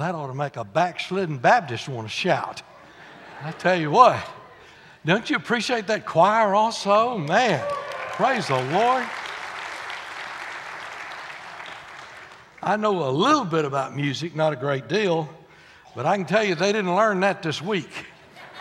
That 0.00 0.14
ought 0.14 0.28
to 0.28 0.34
make 0.34 0.56
a 0.56 0.64
backslidden 0.64 1.36
Baptist 1.36 1.86
want 1.86 2.08
to 2.08 2.10
shout. 2.10 2.62
I 3.44 3.50
tell 3.52 3.78
you 3.78 3.90
what, 3.90 4.18
don't 5.04 5.28
you 5.28 5.36
appreciate 5.36 5.88
that 5.88 6.06
choir 6.06 6.54
also? 6.54 7.18
Man, 7.18 7.62
praise 8.12 8.46
the 8.48 8.54
Lord. 8.54 9.04
I 12.62 12.76
know 12.78 13.06
a 13.06 13.12
little 13.12 13.44
bit 13.44 13.66
about 13.66 13.94
music, 13.94 14.34
not 14.34 14.54
a 14.54 14.56
great 14.56 14.88
deal, 14.88 15.28
but 15.94 16.06
I 16.06 16.16
can 16.16 16.24
tell 16.24 16.44
you 16.44 16.54
they 16.54 16.72
didn't 16.72 16.96
learn 16.96 17.20
that 17.20 17.42
this 17.42 17.60
week. 17.60 18.06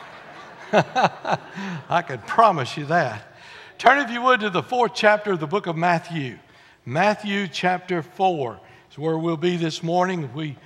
I 0.74 2.04
can 2.06 2.20
promise 2.20 2.76
you 2.76 2.84
that. 2.88 3.34
Turn, 3.78 4.00
if 4.00 4.12
you 4.12 4.22
would, 4.24 4.42
to 4.42 4.50
the 4.50 4.62
fourth 4.62 4.92
chapter 4.94 5.32
of 5.32 5.40
the 5.40 5.48
book 5.48 5.68
of 5.68 5.78
Matthew. 5.78 6.38
Matthew 6.86 7.48
chapter 7.48 8.02
4 8.02 8.60
is 8.92 8.98
where 8.98 9.18
we'll 9.18 9.38
be 9.38 9.56
this 9.56 9.82
morning. 9.82 10.34
We 10.34 10.58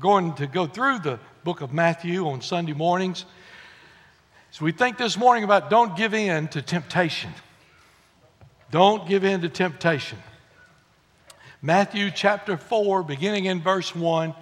going 0.00 0.34
to 0.34 0.46
go 0.46 0.66
through 0.66 0.98
the 0.98 1.18
book 1.44 1.60
of 1.60 1.72
Matthew 1.72 2.26
on 2.28 2.42
Sunday 2.42 2.72
mornings. 2.72 3.24
So 4.50 4.64
we 4.64 4.72
think 4.72 4.98
this 4.98 5.16
morning 5.16 5.44
about 5.44 5.70
don't 5.70 5.96
give 5.96 6.12
in 6.12 6.48
to 6.48 6.60
temptation. 6.60 7.30
Don't 8.70 9.08
give 9.08 9.24
in 9.24 9.40
to 9.40 9.48
temptation. 9.48 10.18
Matthew 11.62 12.10
chapter 12.10 12.56
4, 12.56 13.02
beginning 13.02 13.46
in 13.46 13.60
verse 13.60 13.94
1. 13.94 14.34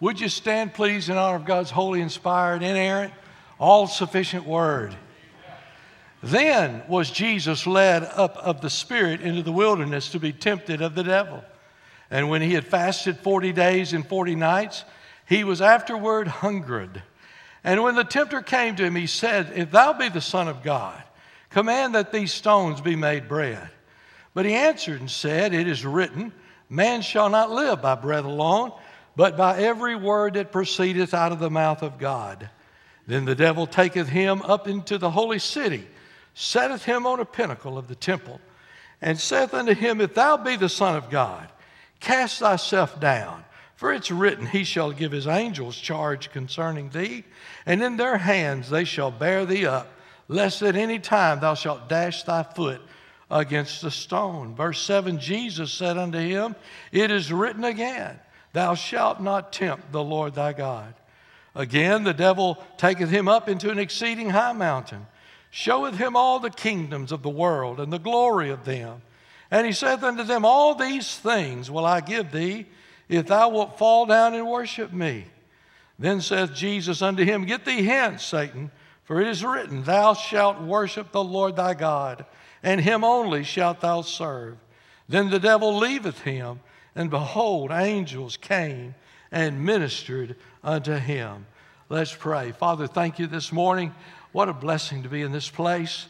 Would 0.00 0.20
you 0.20 0.28
stand, 0.28 0.74
please, 0.74 1.08
in 1.08 1.16
honor 1.16 1.36
of 1.36 1.44
God's 1.44 1.70
holy, 1.70 2.00
inspired, 2.00 2.62
inerrant, 2.62 3.12
all 3.58 3.86
sufficient 3.86 4.44
word? 4.44 4.94
Then 6.22 6.82
was 6.88 7.10
Jesus 7.10 7.66
led 7.66 8.02
up 8.02 8.36
of 8.36 8.60
the 8.60 8.70
Spirit 8.70 9.20
into 9.20 9.42
the 9.42 9.52
wilderness 9.52 10.10
to 10.10 10.18
be 10.18 10.32
tempted 10.32 10.80
of 10.82 10.94
the 10.94 11.04
devil. 11.04 11.44
And 12.10 12.28
when 12.28 12.42
he 12.42 12.54
had 12.54 12.66
fasted 12.66 13.18
40 13.18 13.52
days 13.52 13.92
and 13.92 14.06
40 14.06 14.34
nights, 14.34 14.84
he 15.26 15.44
was 15.44 15.60
afterward 15.60 16.28
hungered. 16.28 17.02
And 17.62 17.82
when 17.82 17.94
the 17.94 18.04
tempter 18.04 18.42
came 18.42 18.76
to 18.76 18.84
him, 18.84 18.94
he 18.94 19.06
said, 19.06 19.52
If 19.54 19.70
thou 19.70 19.94
be 19.94 20.08
the 20.08 20.20
Son 20.20 20.48
of 20.48 20.62
God, 20.62 21.02
command 21.50 21.94
that 21.94 22.12
these 22.12 22.32
stones 22.32 22.80
be 22.80 22.96
made 22.96 23.28
bread. 23.28 23.68
But 24.34 24.44
he 24.44 24.54
answered 24.54 25.00
and 25.00 25.10
said, 25.10 25.54
It 25.54 25.66
is 25.66 25.84
written, 25.84 26.32
Man 26.68 27.02
shall 27.02 27.30
not 27.30 27.50
live 27.50 27.80
by 27.80 27.94
bread 27.94 28.24
alone, 28.24 28.72
but 29.16 29.36
by 29.36 29.58
every 29.58 29.96
word 29.96 30.34
that 30.34 30.52
proceedeth 30.52 31.14
out 31.14 31.32
of 31.32 31.38
the 31.38 31.50
mouth 31.50 31.82
of 31.82 31.98
God. 31.98 32.50
Then 33.06 33.24
the 33.24 33.34
devil 33.34 33.66
taketh 33.66 34.08
him 34.08 34.42
up 34.42 34.66
into 34.66 34.98
the 34.98 35.10
holy 35.10 35.38
city 35.38 35.86
setteth 36.34 36.84
him 36.84 37.06
on 37.06 37.20
a 37.20 37.24
pinnacle 37.24 37.78
of 37.78 37.88
the 37.88 37.94
temple, 37.94 38.40
and 39.00 39.18
saith 39.18 39.54
unto 39.54 39.74
him, 39.74 40.00
If 40.00 40.14
thou 40.14 40.36
be 40.36 40.56
the 40.56 40.68
Son 40.68 40.96
of 40.96 41.08
God, 41.08 41.48
cast 42.04 42.38
thyself 42.38 43.00
down. 43.00 43.44
For 43.76 43.92
it's 43.92 44.10
written, 44.10 44.46
He 44.46 44.64
shall 44.64 44.92
give 44.92 45.12
His 45.12 45.26
angels 45.26 45.76
charge 45.76 46.30
concerning 46.30 46.90
thee, 46.90 47.24
and 47.66 47.82
in 47.82 47.96
their 47.96 48.18
hands 48.18 48.70
they 48.70 48.84
shall 48.84 49.10
bear 49.10 49.44
thee 49.44 49.66
up, 49.66 49.88
lest 50.28 50.62
at 50.62 50.76
any 50.76 50.98
time 50.98 51.40
thou 51.40 51.54
shalt 51.54 51.88
dash 51.88 52.22
thy 52.22 52.42
foot 52.42 52.80
against 53.30 53.82
a 53.82 53.90
stone. 53.90 54.54
Verse 54.54 54.80
7 54.80 55.18
Jesus 55.18 55.72
said 55.72 55.98
unto 55.98 56.18
him, 56.18 56.54
It 56.92 57.10
is 57.10 57.32
written 57.32 57.64
again, 57.64 58.20
Thou 58.52 58.74
shalt 58.74 59.20
not 59.20 59.52
tempt 59.52 59.90
the 59.90 60.04
Lord 60.04 60.34
thy 60.34 60.52
God. 60.52 60.94
Again, 61.56 62.04
the 62.04 62.14
devil 62.14 62.62
taketh 62.76 63.10
him 63.10 63.28
up 63.28 63.48
into 63.48 63.70
an 63.70 63.78
exceeding 63.78 64.30
high 64.30 64.52
mountain 64.52 65.06
showeth 65.54 65.96
him 65.98 66.16
all 66.16 66.40
the 66.40 66.50
kingdoms 66.50 67.12
of 67.12 67.22
the 67.22 67.30
world 67.30 67.78
and 67.78 67.92
the 67.92 67.98
glory 67.98 68.50
of 68.50 68.64
them. 68.64 69.00
And 69.50 69.66
he 69.66 69.72
saith 69.72 70.02
unto 70.02 70.24
them, 70.24 70.44
All 70.44 70.74
these 70.74 71.16
things 71.16 71.70
will 71.70 71.86
I 71.86 72.00
give 72.00 72.32
thee, 72.32 72.66
if 73.08 73.26
thou 73.26 73.50
wilt 73.50 73.78
fall 73.78 74.06
down 74.06 74.34
and 74.34 74.48
worship 74.48 74.92
me. 74.92 75.26
Then 75.98 76.20
saith 76.20 76.54
Jesus 76.54 77.02
unto 77.02 77.24
him, 77.24 77.44
Get 77.44 77.64
thee 77.64 77.84
hence, 77.84 78.24
Satan, 78.24 78.70
for 79.04 79.20
it 79.20 79.28
is 79.28 79.44
written, 79.44 79.84
Thou 79.84 80.14
shalt 80.14 80.60
worship 80.60 81.12
the 81.12 81.22
Lord 81.22 81.56
thy 81.56 81.74
God, 81.74 82.24
and 82.62 82.80
him 82.80 83.04
only 83.04 83.44
shalt 83.44 83.80
thou 83.80 84.00
serve. 84.02 84.56
Then 85.08 85.30
the 85.30 85.38
devil 85.38 85.76
leaveth 85.76 86.20
him, 86.20 86.60
and 86.94 87.10
behold, 87.10 87.70
angels 87.70 88.36
came 88.36 88.94
and 89.30 89.64
ministered 89.64 90.36
unto 90.62 90.94
him. 90.94 91.46
Let's 91.88 92.14
pray. 92.14 92.52
Father, 92.52 92.86
thank 92.86 93.18
you 93.18 93.26
this 93.26 93.52
morning. 93.52 93.94
What 94.32 94.48
a 94.48 94.54
blessing 94.54 95.02
to 95.02 95.08
be 95.08 95.22
in 95.22 95.32
this 95.32 95.50
place. 95.50 96.06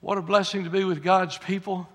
What 0.00 0.16
a 0.16 0.22
blessing 0.22 0.64
to 0.64 0.70
be 0.70 0.84
with 0.84 1.02
God's 1.02 1.36
people. 1.36 1.86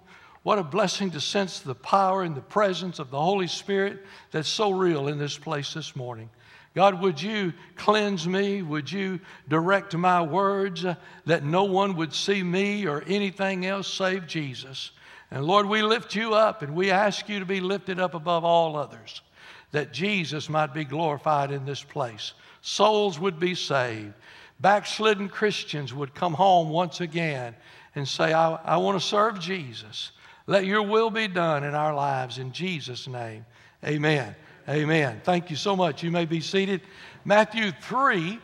What 0.46 0.60
a 0.60 0.64
blessing 0.64 1.10
to 1.10 1.20
sense 1.20 1.60
the 1.60 1.74
power 1.74 2.22
and 2.22 2.36
the 2.36 2.40
presence 2.40 3.00
of 3.00 3.10
the 3.10 3.20
Holy 3.20 3.48
Spirit 3.48 4.06
that's 4.30 4.48
so 4.48 4.70
real 4.70 5.08
in 5.08 5.18
this 5.18 5.40
place 5.40 5.74
this 5.74 5.96
morning. 5.96 6.30
God, 6.76 7.02
would 7.02 7.20
you 7.20 7.52
cleanse 7.78 8.28
me? 8.28 8.62
Would 8.62 8.92
you 8.92 9.20
direct 9.48 9.96
my 9.96 10.22
words 10.22 10.86
uh, 10.86 10.98
that 11.26 11.44
no 11.44 11.64
one 11.64 11.96
would 11.96 12.14
see 12.14 12.44
me 12.44 12.86
or 12.86 13.04
anything 13.08 13.66
else 13.66 13.92
save 13.92 14.28
Jesus? 14.28 14.92
And 15.32 15.44
Lord, 15.44 15.66
we 15.66 15.82
lift 15.82 16.14
you 16.14 16.36
up 16.36 16.62
and 16.62 16.76
we 16.76 16.92
ask 16.92 17.28
you 17.28 17.40
to 17.40 17.46
be 17.46 17.60
lifted 17.60 18.00
up 18.00 18.14
above 18.14 18.46
all 18.46 18.78
others, 18.78 19.24
that 19.72 19.94
Jesus 19.94 20.48
might 20.48 20.76
be 20.76 20.86
glorified 20.86 21.50
in 21.50 21.66
this 21.66 21.82
place. 21.82 22.34
Souls 22.62 23.20
would 23.20 23.40
be 23.40 23.56
saved 23.56 24.14
backslidden 24.60 25.30
Christians 25.30 25.94
would 25.94 26.14
come 26.14 26.34
home 26.34 26.70
once 26.70 27.02
again 27.02 27.56
and 27.94 28.08
say, 28.08 28.34
I, 28.34 28.56
I 28.56 28.78
want 28.78 29.00
to 29.00 29.06
serve 29.06 29.40
Jesus. 29.40 30.12
Let 30.48 30.66
your 30.66 30.84
will 30.84 31.10
be 31.10 31.28
done 31.28 31.64
in 31.64 31.74
our 31.74 31.94
lives 31.94 32.38
in 32.38 32.52
Jesus' 32.52 33.08
name. 33.08 33.46
Amen. 33.84 34.36
Amen. 34.70 35.22
Thank 35.24 35.50
you 35.50 35.56
so 35.56 35.76
much. 35.76 36.04
You 36.04 36.12
may 36.12 36.26
be 36.26 36.40
seated. 36.40 36.82
Matthew 37.24 37.72
3 37.72 38.40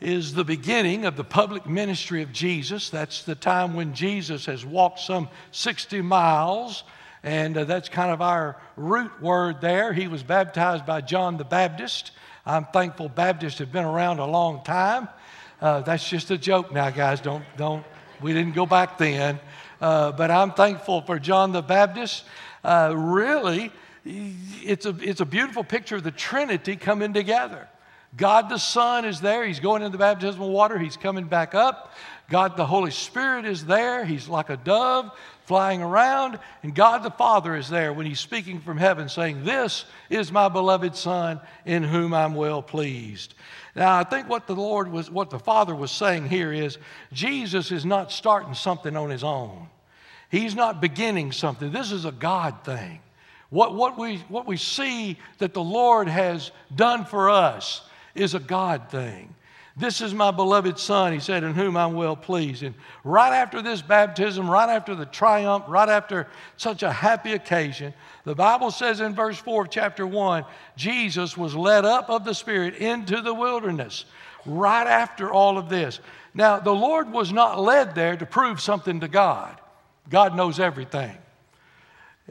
is 0.00 0.34
the 0.34 0.44
beginning 0.44 1.04
of 1.04 1.16
the 1.16 1.24
public 1.24 1.66
ministry 1.66 2.22
of 2.22 2.32
Jesus. 2.32 2.90
That's 2.90 3.22
the 3.22 3.34
time 3.34 3.74
when 3.74 3.94
Jesus 3.94 4.46
has 4.46 4.66
walked 4.66 5.00
some 5.00 5.28
60 5.52 6.02
miles, 6.02 6.84
and 7.22 7.56
uh, 7.56 7.64
that's 7.64 7.88
kind 7.88 8.10
of 8.10 8.20
our 8.20 8.60
root 8.76 9.10
word 9.22 9.60
there. 9.60 9.92
He 9.92 10.08
was 10.08 10.22
baptized 10.22 10.84
by 10.84 11.00
John 11.00 11.36
the 11.36 11.44
Baptist. 11.44 12.10
I'm 12.44 12.64
thankful 12.66 13.08
Baptists 13.08 13.58
have 13.58 13.72
been 13.72 13.84
around 13.84 14.18
a 14.18 14.26
long 14.26 14.62
time. 14.64 15.08
Uh, 15.60 15.80
that's 15.80 16.08
just 16.08 16.30
a 16.30 16.38
joke 16.38 16.72
now, 16.72 16.90
guys. 16.90 17.20
Don't, 17.20 17.44
don't, 17.56 17.84
we 18.20 18.32
didn't 18.32 18.54
go 18.54 18.66
back 18.66 18.98
then. 18.98 19.40
Uh, 19.80 20.12
but 20.12 20.30
I'm 20.30 20.52
thankful 20.52 21.02
for 21.02 21.18
John 21.18 21.52
the 21.52 21.62
Baptist. 21.62 22.24
Uh, 22.64 22.94
really, 22.96 23.70
it's 24.04 24.86
a, 24.86 24.96
it's 25.00 25.20
a 25.20 25.26
beautiful 25.26 25.64
picture 25.64 25.96
of 25.96 26.04
the 26.04 26.10
Trinity 26.10 26.76
coming 26.76 27.12
together. 27.12 27.68
God 28.16 28.48
the 28.48 28.58
Son 28.58 29.04
is 29.04 29.20
there. 29.20 29.44
He's 29.44 29.60
going 29.60 29.82
into 29.82 29.96
the 29.96 30.02
baptismal 30.02 30.50
water. 30.50 30.78
He's 30.78 30.96
coming 30.96 31.26
back 31.26 31.54
up. 31.54 31.92
God 32.30 32.56
the 32.56 32.66
Holy 32.66 32.90
Spirit 32.90 33.44
is 33.44 33.66
there. 33.66 34.04
He's 34.04 34.28
like 34.28 34.48
a 34.48 34.56
dove 34.56 35.10
flying 35.44 35.82
around. 35.82 36.38
And 36.62 36.74
God 36.74 37.02
the 37.02 37.10
Father 37.10 37.54
is 37.54 37.68
there 37.68 37.92
when 37.92 38.06
He's 38.06 38.20
speaking 38.20 38.60
from 38.60 38.78
heaven, 38.78 39.08
saying, 39.08 39.44
This 39.44 39.84
is 40.08 40.32
my 40.32 40.48
beloved 40.48 40.96
Son 40.96 41.40
in 41.64 41.82
whom 41.82 42.14
I'm 42.14 42.34
well 42.34 42.62
pleased. 42.62 43.34
Now, 43.76 43.98
I 43.98 44.04
think 44.04 44.28
what 44.28 44.46
the 44.46 44.54
Lord 44.54 44.90
was, 44.90 45.10
what 45.10 45.28
the 45.28 45.38
Father 45.38 45.74
was 45.74 45.90
saying 45.90 46.28
here 46.30 46.50
is 46.50 46.78
Jesus 47.12 47.70
is 47.70 47.84
not 47.84 48.10
starting 48.10 48.54
something 48.54 48.96
on 48.96 49.10
his 49.10 49.22
own. 49.22 49.68
He's 50.30 50.54
not 50.54 50.80
beginning 50.80 51.30
something. 51.30 51.70
This 51.70 51.92
is 51.92 52.06
a 52.06 52.12
God 52.12 52.64
thing. 52.64 53.00
What, 53.50 53.74
what, 53.74 53.98
we, 53.98 54.16
what 54.28 54.46
we 54.46 54.56
see 54.56 55.18
that 55.38 55.52
the 55.52 55.62
Lord 55.62 56.08
has 56.08 56.50
done 56.74 57.04
for 57.04 57.28
us 57.28 57.82
is 58.14 58.34
a 58.34 58.40
God 58.40 58.90
thing. 58.90 59.34
This 59.76 60.00
is 60.00 60.14
my 60.14 60.30
beloved 60.30 60.78
Son, 60.78 61.12
he 61.12 61.20
said, 61.20 61.44
in 61.44 61.52
whom 61.52 61.76
I'm 61.76 61.92
well 61.92 62.16
pleased. 62.16 62.62
And 62.62 62.74
right 63.04 63.32
after 63.34 63.60
this 63.60 63.82
baptism, 63.82 64.50
right 64.50 64.70
after 64.70 64.94
the 64.94 65.04
triumph, 65.04 65.64
right 65.68 65.90
after 65.90 66.28
such 66.56 66.82
a 66.82 66.90
happy 66.90 67.34
occasion, 67.34 67.92
the 68.26 68.34
Bible 68.34 68.72
says 68.72 69.00
in 69.00 69.14
verse 69.14 69.38
4 69.38 69.62
of 69.62 69.70
chapter 69.70 70.04
1 70.04 70.44
Jesus 70.76 71.36
was 71.36 71.54
led 71.54 71.84
up 71.84 72.10
of 72.10 72.24
the 72.24 72.34
Spirit 72.34 72.74
into 72.74 73.22
the 73.22 73.32
wilderness 73.32 74.04
right 74.44 74.86
after 74.86 75.30
all 75.30 75.58
of 75.58 75.68
this. 75.68 76.00
Now, 76.34 76.58
the 76.58 76.74
Lord 76.74 77.12
was 77.12 77.32
not 77.32 77.60
led 77.60 77.94
there 77.94 78.16
to 78.16 78.26
prove 78.26 78.60
something 78.60 78.98
to 79.00 79.08
God, 79.08 79.60
God 80.10 80.36
knows 80.36 80.58
everything. 80.58 81.16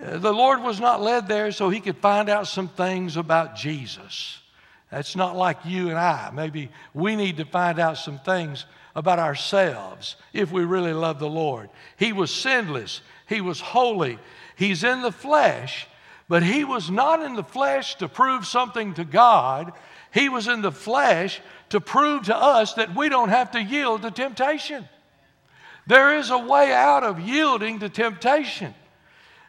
Uh, 0.01 0.17
the 0.17 0.33
Lord 0.33 0.61
was 0.61 0.81
not 0.81 1.01
led 1.01 1.29
there 1.29 1.53
so 1.53 1.69
he 1.69 1.79
could 1.79 1.97
find 1.97 2.27
out 2.27 2.47
some 2.47 2.67
things 2.67 3.15
about 3.15 3.55
Jesus. 3.55 4.39
That's 4.91 5.15
not 5.15 5.37
like 5.37 5.59
you 5.63 5.87
and 5.87 5.97
I. 5.97 6.29
Maybe 6.33 6.71
we 6.93 7.15
need 7.15 7.37
to 7.37 7.45
find 7.45 7.79
out 7.79 7.97
some 7.97 8.19
things 8.19 8.65
about 8.95 9.19
ourselves 9.19 10.17
if 10.33 10.51
we 10.51 10.65
really 10.65 10.91
love 10.91 11.19
the 11.19 11.29
Lord. 11.29 11.69
He 11.95 12.11
was 12.11 12.31
sinless, 12.31 12.99
He 13.27 13.39
was 13.39 13.61
holy, 13.61 14.19
He's 14.57 14.83
in 14.83 15.01
the 15.01 15.11
flesh, 15.11 15.87
but 16.27 16.43
He 16.43 16.63
was 16.63 16.89
not 16.89 17.21
in 17.21 17.35
the 17.35 17.43
flesh 17.43 17.95
to 17.95 18.07
prove 18.07 18.45
something 18.45 18.93
to 18.95 19.03
God. 19.03 19.73
He 20.13 20.29
was 20.29 20.47
in 20.47 20.61
the 20.61 20.71
flesh 20.71 21.41
to 21.69 21.79
prove 21.81 22.23
to 22.23 22.35
us 22.35 22.73
that 22.75 22.95
we 22.95 23.09
don't 23.09 23.29
have 23.29 23.51
to 23.51 23.61
yield 23.61 24.01
to 24.03 24.11
temptation. 24.11 24.87
There 25.87 26.17
is 26.17 26.31
a 26.31 26.37
way 26.37 26.73
out 26.73 27.03
of 27.03 27.19
yielding 27.19 27.79
to 27.79 27.89
temptation. 27.89 28.73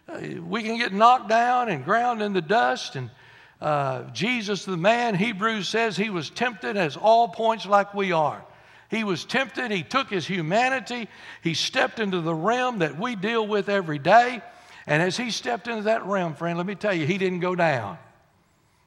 Uh, 0.09 0.21
we 0.43 0.63
can 0.63 0.77
get 0.79 0.93
knocked 0.93 1.29
down 1.29 1.69
and 1.69 1.85
ground 1.85 2.23
in 2.23 2.33
the 2.33 2.43
dust 2.43 2.97
and 2.97 3.11
Uh, 3.59 4.03
Jesus, 4.13 4.67
the 4.67 4.77
man, 4.77 5.15
Hebrews 5.15 5.67
says 5.67 5.97
he 5.97 6.11
was 6.11 6.29
tempted 6.31 6.77
as 6.77 6.95
all 6.95 7.29
points 7.29 7.65
like 7.65 7.95
we 7.95 8.13
are. 8.13 8.45
He 8.91 9.03
was 9.03 9.25
tempted. 9.25 9.71
He 9.71 9.83
took 9.83 10.11
his 10.11 10.27
humanity. 10.27 11.09
He 11.43 11.55
stepped 11.55 11.99
into 11.99 12.21
the 12.21 12.35
realm 12.35 12.81
that 12.81 12.99
we 12.99 13.17
deal 13.17 13.47
with 13.47 13.71
every 13.71 13.99
day. 13.99 14.43
And 14.87 15.03
as 15.03 15.17
he 15.17 15.31
stepped 15.31 15.69
into 15.69 15.83
that 15.83 16.07
realm, 16.07 16.35
friend, 16.35 16.57
let 16.57 16.67
me 16.67 16.75
tell 16.75 16.95
you, 16.95 17.07
he 17.07 17.19
didn't 17.19 17.41
go 17.41 17.55
down. 17.55 17.99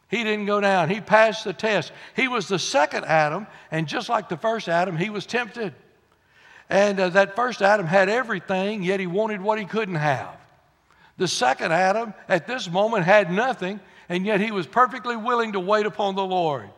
He 0.10 0.24
didn't 0.24 0.46
go 0.46 0.60
down. 0.60 0.90
He 0.90 1.02
passed 1.02 1.44
the 1.44 1.54
test. 1.54 1.92
He 2.16 2.28
was 2.28 2.48
the 2.48 2.58
second 2.58 3.06
Adam, 3.06 3.46
and 3.70 3.88
just 3.88 4.10
like 4.10 4.28
the 4.28 4.38
first 4.38 4.68
Adam, 4.68 4.98
he 4.98 5.10
was 5.10 5.26
tempted. 5.26 5.74
And 6.70 7.00
uh, 7.00 7.10
that 7.10 7.36
first 7.36 7.62
Adam 7.62 7.86
had 7.86 8.10
everything, 8.10 8.82
yet 8.82 9.00
he 9.00 9.08
wanted 9.08 9.42
what 9.42 9.60
he 9.60 9.66
couldn't 9.66 9.96
have. 9.96 10.36
The 11.18 11.28
second 11.28 11.74
Adam, 11.74 12.14
at 12.28 12.48
this 12.48 12.70
moment, 12.70 13.06
had 13.06 13.32
nothing, 13.32 13.80
and 14.08 14.26
yet 14.26 14.40
he 14.40 14.52
was 14.52 14.66
perfectly 14.66 15.16
willing 15.16 15.52
to 15.52 15.60
wait 15.60 15.86
upon 15.86 16.16
the 16.16 16.26
Lord. 16.26 16.70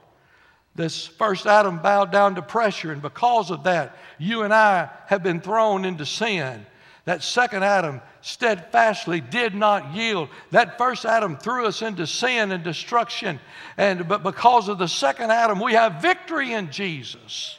This 0.76 1.06
first 1.06 1.46
Adam 1.46 1.80
bowed 1.80 2.12
down 2.12 2.36
to 2.36 2.42
pressure, 2.42 2.92
and 2.92 3.02
because 3.02 3.52
of 3.52 3.64
that, 3.64 3.98
you 4.18 4.44
and 4.44 4.54
I 4.54 4.90
have 5.08 5.22
been 5.22 5.42
thrown 5.42 5.86
into 5.86 6.06
sin. 6.06 6.66
That 7.06 7.24
second 7.24 7.64
Adam 7.64 8.00
steadfastly 8.22 9.22
did 9.22 9.56
not 9.56 9.96
yield. 9.96 10.30
That 10.52 10.78
first 10.78 11.06
Adam 11.06 11.36
threw 11.36 11.66
us 11.66 11.82
into 11.82 12.06
sin 12.06 12.52
and 12.52 12.64
destruction. 12.64 13.40
And 13.78 14.08
but 14.08 14.22
because 14.22 14.70
of 14.70 14.78
the 14.78 14.88
second 14.88 15.32
Adam, 15.32 15.60
we 15.60 15.74
have 15.74 16.02
victory 16.02 16.54
in 16.54 16.72
Jesus. 16.72 17.58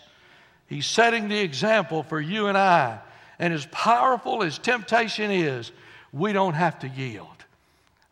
He's 0.68 0.86
setting 0.86 1.28
the 1.28 1.38
example 1.38 2.04
for 2.04 2.20
you 2.20 2.46
and 2.46 2.56
I. 2.56 3.00
And 3.38 3.52
as 3.52 3.66
powerful 3.66 4.44
as 4.44 4.58
temptation 4.58 5.30
is, 5.30 5.72
we 6.12 6.32
don't 6.32 6.54
have 6.54 6.78
to 6.80 6.88
yield. 6.88 7.26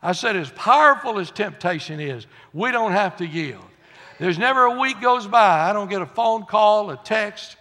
I 0.03 0.12
said, 0.12 0.35
as 0.35 0.50
powerful 0.50 1.19
as 1.19 1.31
temptation 1.31 2.00
is, 2.00 2.27
we 2.53 2.73
don't 2.73 2.93
have 2.93 3.19
to 3.19 3.27
yield. 3.27 3.65
There's 4.19 4.38
never 4.38 4.65
a 4.65 4.81
week 4.81 5.00
goes 5.00 5.27
by, 5.27 5.69
I 5.69 5.73
don't 5.73 5.88
get 5.88 6.03
a 6.03 6.06
phone 6.06 6.44
call, 6.44 6.91
a 6.91 6.97
text, 6.97 7.56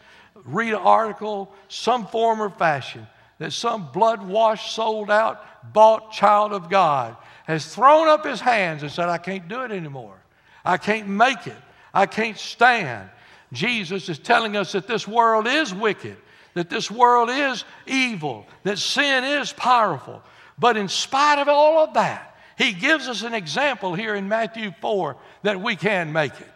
read 0.45 0.69
an 0.69 0.75
article, 0.75 1.54
some 1.68 2.07
form 2.07 2.42
or 2.42 2.50
fashion 2.50 3.06
that 3.39 3.53
some 3.53 3.91
blood 3.91 4.25
washed, 4.25 4.75
sold 4.75 5.09
out, 5.09 5.74
bought 5.74 6.12
child 6.12 6.53
of 6.53 6.69
God 6.69 7.18
has 7.50 7.74
thrown 7.74 8.07
up 8.07 8.24
his 8.24 8.39
hands 8.39 8.83
and 8.83 8.91
said, 8.91 9.09
I 9.09 9.18
can't 9.18 9.47
do 9.47 9.63
it 9.63 9.71
anymore. 9.71 10.21
I 10.63 10.77
can't 10.77 11.07
make 11.07 11.47
it. 11.47 11.57
I 11.91 12.06
can't 12.06 12.38
stand. 12.38 13.09
Jesus 13.51 14.07
is 14.07 14.19
telling 14.19 14.56
us 14.56 14.74
that 14.74 14.88
this 14.88 15.07
world 15.07 15.47
is 15.47 15.74
wicked, 15.74 16.15
that 16.53 16.69
this 16.69 16.91
world 16.91 17.31
is 17.31 17.63
evil, 17.88 18.45
that 18.62 18.77
sin 18.77 19.24
is 19.24 19.51
powerful. 19.51 20.21
But 20.59 20.77
in 20.77 20.88
spite 20.88 21.39
of 21.39 21.47
all 21.47 21.80
of 21.80 21.95
that, 21.95 22.38
he 22.56 22.71
gives 22.71 23.07
us 23.07 23.24
an 23.24 23.33
example 23.33 23.95
here 23.95 24.13
in 24.13 24.27
Matthew 24.27 24.71
4 24.80 25.15
that 25.42 25.59
we 25.59 25.75
can 25.75 26.13
make 26.13 26.39
it. 26.39 26.51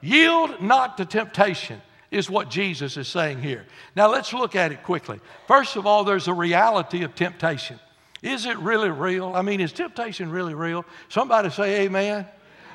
Yield 0.00 0.62
not 0.62 0.96
to 0.96 1.04
temptation 1.04 1.82
is 2.14 2.30
what 2.30 2.48
Jesus 2.48 2.96
is 2.96 3.08
saying 3.08 3.42
here. 3.42 3.66
Now 3.96 4.10
let's 4.10 4.32
look 4.32 4.54
at 4.54 4.72
it 4.72 4.82
quickly. 4.82 5.20
First 5.48 5.76
of 5.76 5.86
all, 5.86 6.04
there's 6.04 6.28
a 6.28 6.32
reality 6.32 7.02
of 7.02 7.14
temptation. 7.14 7.78
Is 8.22 8.46
it 8.46 8.56
really 8.58 8.90
real? 8.90 9.32
I 9.34 9.42
mean, 9.42 9.60
is 9.60 9.72
temptation 9.72 10.30
really 10.30 10.54
real? 10.54 10.84
Somebody 11.08 11.50
say 11.50 11.82
amen. 11.82 12.26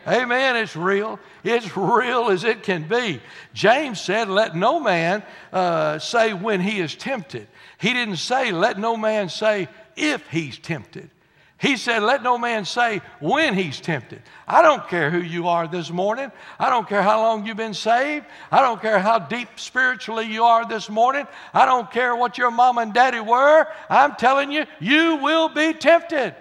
Amen. 0.08 0.56
It's 0.56 0.76
real. 0.76 1.20
It's 1.44 1.76
real 1.76 2.30
as 2.30 2.44
it 2.44 2.64
can 2.64 2.88
be. 2.88 3.22
James 3.54 4.00
said, 4.00 4.30
Let 4.30 4.56
no 4.56 4.80
man 4.80 5.24
uh, 5.52 6.00
say 6.00 6.34
when 6.34 6.62
he 6.62 6.80
is 6.80 6.96
tempted. 6.96 7.48
He 7.80 7.94
didn't 7.94 8.18
say, 8.18 8.52
Let 8.52 8.78
no 8.80 8.96
man 8.98 9.30
say 9.30 9.68
if 9.96 10.28
he's 10.30 10.58
tempted. 10.58 11.10
He 11.60 11.76
said, 11.76 12.04
Let 12.04 12.24
no 12.24 12.38
man 12.38 12.64
say 12.64 13.02
when 13.20 13.54
he's 13.54 13.82
tempted. 13.82 14.22
I 14.48 14.62
don't 14.62 14.88
care 14.88 15.12
who 15.12 15.20
you 15.20 15.50
are 15.50 15.68
this 15.68 15.92
morning. 15.92 16.32
I 16.58 16.70
don't 16.70 16.88
care 16.88 17.04
how 17.04 17.22
long 17.22 17.46
you've 17.46 17.58
been 17.58 17.74
saved. 17.74 18.26
I 18.50 18.62
don't 18.62 18.82
care 18.82 18.98
how 18.98 19.20
deep 19.20 19.50
spiritually 19.58 20.26
you 20.26 20.46
are 20.46 20.66
this 20.66 20.90
morning. 20.90 21.28
I 21.54 21.66
don't 21.66 21.92
care 21.92 22.16
what 22.16 22.38
your 22.38 22.50
mom 22.50 22.78
and 22.78 22.94
daddy 22.94 23.20
were. 23.20 23.68
I'm 23.90 24.16
telling 24.16 24.54
you, 24.54 24.66
you 24.80 25.18
will 25.18 25.50
be 25.50 25.74
tempted. 25.74 26.34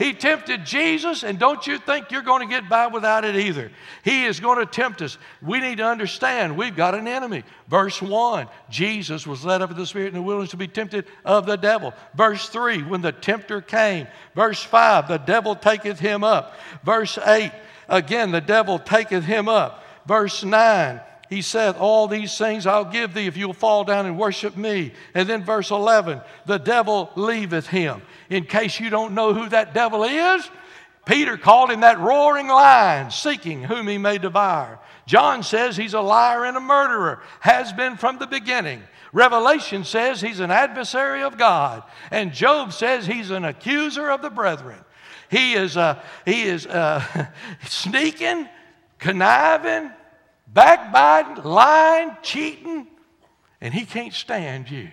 He 0.00 0.14
tempted 0.14 0.64
Jesus, 0.64 1.24
and 1.24 1.38
don't 1.38 1.66
you 1.66 1.76
think 1.76 2.10
you're 2.10 2.22
going 2.22 2.40
to 2.40 2.50
get 2.50 2.70
by 2.70 2.86
without 2.86 3.26
it 3.26 3.36
either. 3.36 3.70
He 4.02 4.24
is 4.24 4.40
going 4.40 4.58
to 4.58 4.64
tempt 4.64 5.02
us. 5.02 5.18
We 5.42 5.60
need 5.60 5.76
to 5.76 5.84
understand 5.84 6.56
we've 6.56 6.74
got 6.74 6.94
an 6.94 7.06
enemy. 7.06 7.44
Verse 7.68 8.00
1 8.00 8.48
Jesus 8.70 9.26
was 9.26 9.44
led 9.44 9.60
up 9.60 9.70
of 9.70 9.76
the 9.76 9.84
Spirit 9.84 10.08
in 10.08 10.14
the 10.14 10.22
wilderness 10.22 10.52
to 10.52 10.56
be 10.56 10.68
tempted 10.68 11.04
of 11.22 11.44
the 11.44 11.56
devil. 11.56 11.92
Verse 12.14 12.48
3 12.48 12.84
when 12.84 13.02
the 13.02 13.12
tempter 13.12 13.60
came. 13.60 14.06
Verse 14.34 14.62
5 14.62 15.06
the 15.06 15.18
devil 15.18 15.54
taketh 15.54 15.98
him 15.98 16.24
up. 16.24 16.54
Verse 16.82 17.18
8 17.18 17.52
again 17.86 18.30
the 18.30 18.40
devil 18.40 18.78
taketh 18.78 19.24
him 19.24 19.50
up. 19.50 19.84
Verse 20.06 20.42
9 20.42 20.98
he 21.30 21.42
saith, 21.42 21.76
All 21.78 22.08
these 22.08 22.36
things 22.36 22.66
I'll 22.66 22.84
give 22.84 23.14
thee 23.14 23.28
if 23.28 23.36
you'll 23.36 23.54
fall 23.54 23.84
down 23.84 24.04
and 24.04 24.18
worship 24.18 24.56
me. 24.56 24.92
And 25.14 25.28
then 25.28 25.44
verse 25.44 25.70
11, 25.70 26.20
the 26.44 26.58
devil 26.58 27.10
leaveth 27.14 27.68
him. 27.68 28.02
In 28.28 28.44
case 28.44 28.80
you 28.80 28.90
don't 28.90 29.14
know 29.14 29.32
who 29.32 29.48
that 29.48 29.72
devil 29.72 30.02
is, 30.02 30.50
Peter 31.06 31.36
called 31.36 31.70
him 31.70 31.80
that 31.80 32.00
roaring 32.00 32.48
lion, 32.48 33.12
seeking 33.12 33.62
whom 33.62 33.86
he 33.86 33.96
may 33.96 34.18
devour. 34.18 34.80
John 35.06 35.44
says 35.44 35.76
he's 35.76 35.94
a 35.94 36.00
liar 36.00 36.44
and 36.44 36.56
a 36.56 36.60
murderer, 36.60 37.22
has 37.38 37.72
been 37.72 37.96
from 37.96 38.18
the 38.18 38.26
beginning. 38.26 38.82
Revelation 39.12 39.84
says 39.84 40.20
he's 40.20 40.40
an 40.40 40.50
adversary 40.50 41.22
of 41.22 41.38
God. 41.38 41.84
And 42.10 42.32
Job 42.32 42.72
says 42.72 43.06
he's 43.06 43.30
an 43.30 43.44
accuser 43.44 44.10
of 44.10 44.20
the 44.20 44.30
brethren. 44.30 44.78
He 45.30 45.54
is, 45.54 45.76
uh, 45.76 46.02
he 46.24 46.42
is 46.42 46.66
uh, 46.66 47.28
sneaking, 47.66 48.48
conniving, 48.98 49.92
backbiting, 50.52 51.44
lying, 51.44 52.16
cheating, 52.22 52.86
and 53.60 53.74
he 53.74 53.84
can't 53.84 54.14
stand 54.14 54.70
you. 54.70 54.88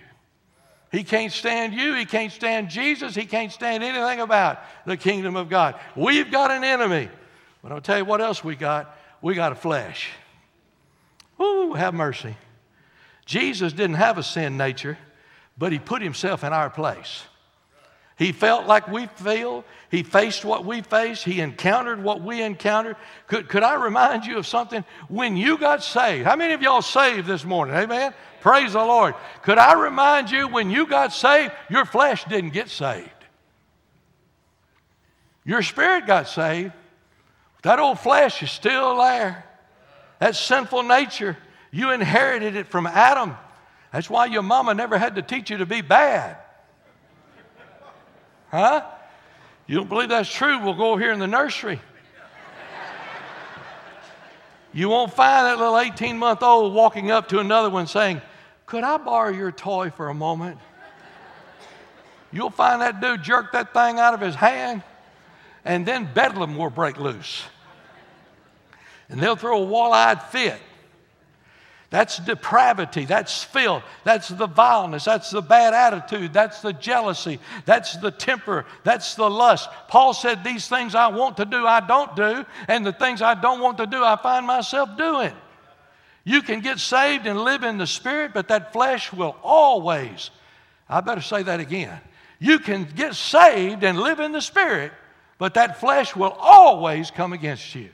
He 0.90 1.04
can't 1.04 1.32
stand 1.32 1.74
you. 1.74 1.94
He 1.94 2.06
can't 2.06 2.32
stand 2.32 2.70
Jesus. 2.70 3.14
He 3.14 3.26
can't 3.26 3.52
stand 3.52 3.84
anything 3.84 4.20
about 4.20 4.60
the 4.86 4.96
kingdom 4.96 5.36
of 5.36 5.50
God. 5.50 5.78
We've 5.94 6.30
got 6.30 6.50
an 6.50 6.64
enemy. 6.64 7.10
But 7.62 7.72
I'll 7.72 7.80
tell 7.80 7.98
you 7.98 8.04
what 8.04 8.20
else 8.20 8.42
we 8.42 8.56
got. 8.56 8.96
We 9.20 9.34
got 9.34 9.52
a 9.52 9.56
flesh. 9.56 10.10
Ooh, 11.40 11.74
have 11.74 11.92
mercy. 11.92 12.36
Jesus 13.26 13.72
didn't 13.74 13.96
have 13.96 14.16
a 14.16 14.22
sin 14.22 14.56
nature, 14.56 14.96
but 15.58 15.72
he 15.72 15.78
put 15.78 16.00
himself 16.00 16.42
in 16.42 16.52
our 16.52 16.70
place. 16.70 17.24
He 18.18 18.32
felt 18.32 18.66
like 18.66 18.88
we 18.88 19.06
feel. 19.06 19.64
He 19.92 20.02
faced 20.02 20.44
what 20.44 20.64
we 20.64 20.82
faced. 20.82 21.22
He 21.22 21.40
encountered 21.40 22.02
what 22.02 22.20
we 22.20 22.42
encountered. 22.42 22.96
Could, 23.28 23.48
could 23.48 23.62
I 23.62 23.74
remind 23.74 24.26
you 24.26 24.38
of 24.38 24.46
something? 24.46 24.84
When 25.06 25.36
you 25.36 25.56
got 25.56 25.84
saved, 25.84 26.26
how 26.26 26.34
many 26.34 26.52
of 26.52 26.60
y'all 26.60 26.82
saved 26.82 27.28
this 27.28 27.44
morning? 27.44 27.76
Amen? 27.76 28.12
Praise 28.40 28.72
the 28.72 28.84
Lord. 28.84 29.14
Could 29.42 29.58
I 29.58 29.80
remind 29.80 30.32
you 30.32 30.48
when 30.48 30.68
you 30.68 30.88
got 30.88 31.12
saved, 31.12 31.52
your 31.70 31.84
flesh 31.84 32.24
didn't 32.24 32.50
get 32.50 32.68
saved? 32.68 33.08
Your 35.44 35.62
spirit 35.62 36.08
got 36.08 36.28
saved. 36.28 36.72
That 37.62 37.78
old 37.78 38.00
flesh 38.00 38.42
is 38.42 38.50
still 38.50 38.98
there. 38.98 39.44
That 40.18 40.34
sinful 40.34 40.82
nature, 40.82 41.36
you 41.70 41.92
inherited 41.92 42.56
it 42.56 42.66
from 42.66 42.88
Adam. 42.88 43.36
That's 43.92 44.10
why 44.10 44.26
your 44.26 44.42
mama 44.42 44.74
never 44.74 44.98
had 44.98 45.14
to 45.14 45.22
teach 45.22 45.50
you 45.50 45.58
to 45.58 45.66
be 45.66 45.82
bad. 45.82 46.36
Huh? 48.50 48.84
You 49.66 49.76
don't 49.76 49.88
believe 49.88 50.08
that's 50.08 50.32
true? 50.32 50.62
We'll 50.62 50.74
go 50.74 50.92
over 50.92 51.00
here 51.00 51.12
in 51.12 51.18
the 51.18 51.26
nursery. 51.26 51.80
You 54.72 54.88
won't 54.88 55.12
find 55.12 55.46
that 55.46 55.58
little 55.58 55.78
18 55.78 56.18
month 56.18 56.42
old 56.42 56.74
walking 56.74 57.10
up 57.10 57.28
to 57.28 57.38
another 57.38 57.70
one 57.70 57.86
saying, 57.86 58.20
Could 58.66 58.84
I 58.84 58.96
borrow 58.98 59.30
your 59.30 59.50
toy 59.50 59.90
for 59.90 60.08
a 60.08 60.14
moment? 60.14 60.58
You'll 62.30 62.50
find 62.50 62.82
that 62.82 63.00
dude 63.00 63.22
jerk 63.22 63.52
that 63.52 63.72
thing 63.72 63.98
out 63.98 64.12
of 64.12 64.20
his 64.20 64.34
hand, 64.34 64.82
and 65.64 65.86
then 65.86 66.08
bedlam 66.12 66.56
will 66.56 66.70
break 66.70 66.98
loose. 66.98 67.42
And 69.08 69.18
they'll 69.18 69.36
throw 69.36 69.62
a 69.62 69.64
wall 69.64 69.92
eyed 69.92 70.22
fit. 70.24 70.60
That's 71.90 72.18
depravity. 72.18 73.06
That's 73.06 73.42
filth. 73.42 73.82
That's 74.04 74.28
the 74.28 74.46
vileness. 74.46 75.04
That's 75.04 75.30
the 75.30 75.40
bad 75.40 75.72
attitude. 75.72 76.34
That's 76.34 76.60
the 76.60 76.74
jealousy. 76.74 77.40
That's 77.64 77.96
the 77.96 78.10
temper. 78.10 78.66
That's 78.84 79.14
the 79.14 79.28
lust. 79.28 79.70
Paul 79.88 80.12
said, 80.12 80.44
These 80.44 80.68
things 80.68 80.94
I 80.94 81.08
want 81.08 81.38
to 81.38 81.46
do, 81.46 81.66
I 81.66 81.80
don't 81.80 82.14
do. 82.14 82.44
And 82.68 82.84
the 82.84 82.92
things 82.92 83.22
I 83.22 83.34
don't 83.34 83.60
want 83.60 83.78
to 83.78 83.86
do, 83.86 84.04
I 84.04 84.16
find 84.16 84.46
myself 84.46 84.98
doing. 84.98 85.32
You 86.24 86.42
can 86.42 86.60
get 86.60 86.78
saved 86.78 87.26
and 87.26 87.40
live 87.40 87.62
in 87.62 87.78
the 87.78 87.86
Spirit, 87.86 88.32
but 88.34 88.48
that 88.48 88.74
flesh 88.74 89.10
will 89.10 89.34
always, 89.42 90.30
I 90.86 91.00
better 91.00 91.22
say 91.22 91.42
that 91.44 91.58
again. 91.58 91.98
You 92.38 92.58
can 92.58 92.84
get 92.84 93.14
saved 93.14 93.82
and 93.82 93.98
live 93.98 94.20
in 94.20 94.32
the 94.32 94.42
Spirit, 94.42 94.92
but 95.38 95.54
that 95.54 95.80
flesh 95.80 96.14
will 96.14 96.36
always 96.38 97.10
come 97.10 97.32
against 97.32 97.74
you 97.74 97.88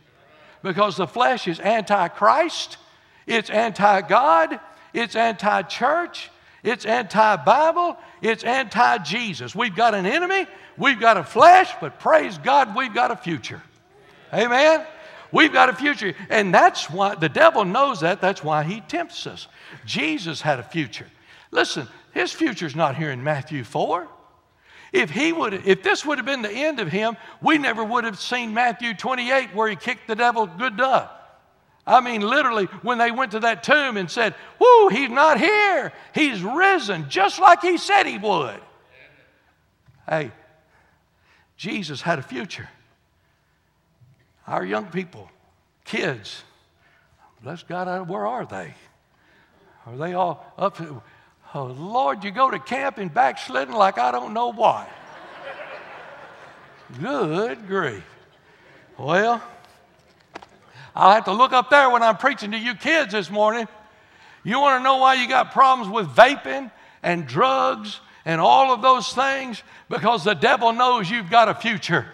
because 0.65 0.97
the 0.97 1.07
flesh 1.07 1.47
is 1.47 1.61
anti 1.61 2.09
Christ 2.09 2.79
it's 3.27 3.51
anti 3.51 4.03
God, 4.03 4.61
it's 4.93 5.17
anti 5.17 5.63
church, 5.63 6.31
it's 6.63 6.87
anti 6.87 7.37
Bible, 7.37 7.97
it's 8.23 8.45
anti 8.45 8.99
Jesus. 8.99 9.55
We've 9.55 9.75
got 9.75 9.95
an 9.95 10.07
enemy, 10.07 10.47
we've 10.77 11.01
got 11.01 11.17
a 11.17 11.25
flesh, 11.25 11.71
but 11.81 11.99
praise 12.01 12.39
God, 12.39 12.77
we've 12.77 12.95
got 12.95 13.11
a 13.11 13.17
future. 13.17 13.63
Amen? 14.33 14.85
We've 15.31 15.53
got 15.53 15.69
a 15.69 15.75
future. 15.75 16.15
And 16.31 16.55
that's 16.55 16.89
why 16.89 17.17
the 17.17 17.29
devil 17.29 17.65
knows 17.65 18.01
that. 18.01 18.21
That's 18.21 18.45
why 18.45 18.63
he 18.63 18.81
tempts 18.83 19.27
us. 19.27 19.49
Jesus 19.85 20.41
had 20.41 20.61
a 20.61 20.63
future. 20.63 21.07
Listen, 21.51 21.89
his 22.13 22.33
future's 22.33 22.77
not 22.77 22.97
here 22.97 23.11
in 23.11 23.23
Matthew 23.23 23.65
4. 23.65 24.09
If 24.93 25.11
he 25.11 25.33
would 25.33 25.55
if 25.67 25.83
this 25.83 26.05
would 26.05 26.19
have 26.19 26.27
been 26.27 26.43
the 26.43 26.53
end 26.53 26.79
of 26.79 26.87
him, 26.87 27.17
we 27.43 27.59
never 27.59 27.83
would 27.83 28.05
have 28.05 28.19
seen 28.19 28.55
Matthew 28.55 28.95
28 28.95 29.53
where 29.53 29.69
he 29.69 29.75
kicked 29.75 30.07
the 30.07 30.15
devil 30.15 30.47
good 30.47 30.77
duh. 30.77 31.09
I 31.87 32.01
mean, 32.01 32.23
literally, 32.23 32.65
when 32.83 32.99
they 32.99 33.11
went 33.11 33.33
to 33.33 33.41
that 33.41 33.63
tomb 33.63 33.97
and 33.97 34.11
said, 34.11 34.35
Whoo, 34.59 34.89
he's 34.89 35.11
not 35.11 35.39
here. 35.39 35.93
He's 36.15 36.43
risen, 36.43 37.09
just 37.11 37.39
like 37.39 37.61
he 37.61 37.77
said 37.77 38.05
he 38.05 38.17
would. 38.17 38.61
Hey, 40.09 40.33
Jesus 41.57 42.01
had 42.01 42.19
a 42.19 42.23
future. 42.23 42.69
Our 44.47 44.65
young 44.65 44.87
people, 44.87 45.31
kids, 45.85 46.43
bless 47.43 47.63
God, 47.63 47.89
uh, 47.89 48.01
where 48.01 48.27
are 48.27 48.47
they? 48.47 48.75
Are 49.87 49.97
they 49.97 50.15
all 50.15 50.53
up? 50.57 50.81
Oh, 51.55 51.65
Lord, 51.67 52.25
you 52.25 52.31
go 52.31 52.51
to 52.51 52.59
camp 52.59 52.99
and 52.99 53.13
backsliding 53.13 53.75
like 53.75 53.99
I 53.99 54.11
don't 54.11 54.33
know 54.33 54.53
what. 54.53 54.89
Good 57.01 57.67
grief. 57.67 58.05
Well, 58.99 59.43
I'll 60.95 61.13
have 61.13 61.25
to 61.25 61.33
look 61.33 61.53
up 61.53 61.71
there 61.71 61.91
when 61.91 62.03
I'm 62.03 62.17
preaching 62.17 62.53
to 62.53 62.59
you 62.59 62.75
kids 62.75 63.13
this 63.13 63.31
morning. 63.31 63.67
You 64.45 64.61
want 64.61 64.79
to 64.81 64.85
know 64.85 64.99
why 64.99 65.15
you 65.15 65.29
got 65.29 65.53
problems 65.53 65.93
with 65.93 66.07
vaping 66.09 66.71
and 67.03 67.27
drugs 67.27 68.01
and 68.25 68.41
all 68.41 68.73
of 68.73 68.83
those 68.83 69.13
things? 69.13 69.63
Because 69.89 70.23
the 70.23 70.35
devil 70.35 70.73
knows 70.73 71.11
you've 71.11 71.31
got 71.31 71.49
a 71.49 71.55
future. 71.55 72.07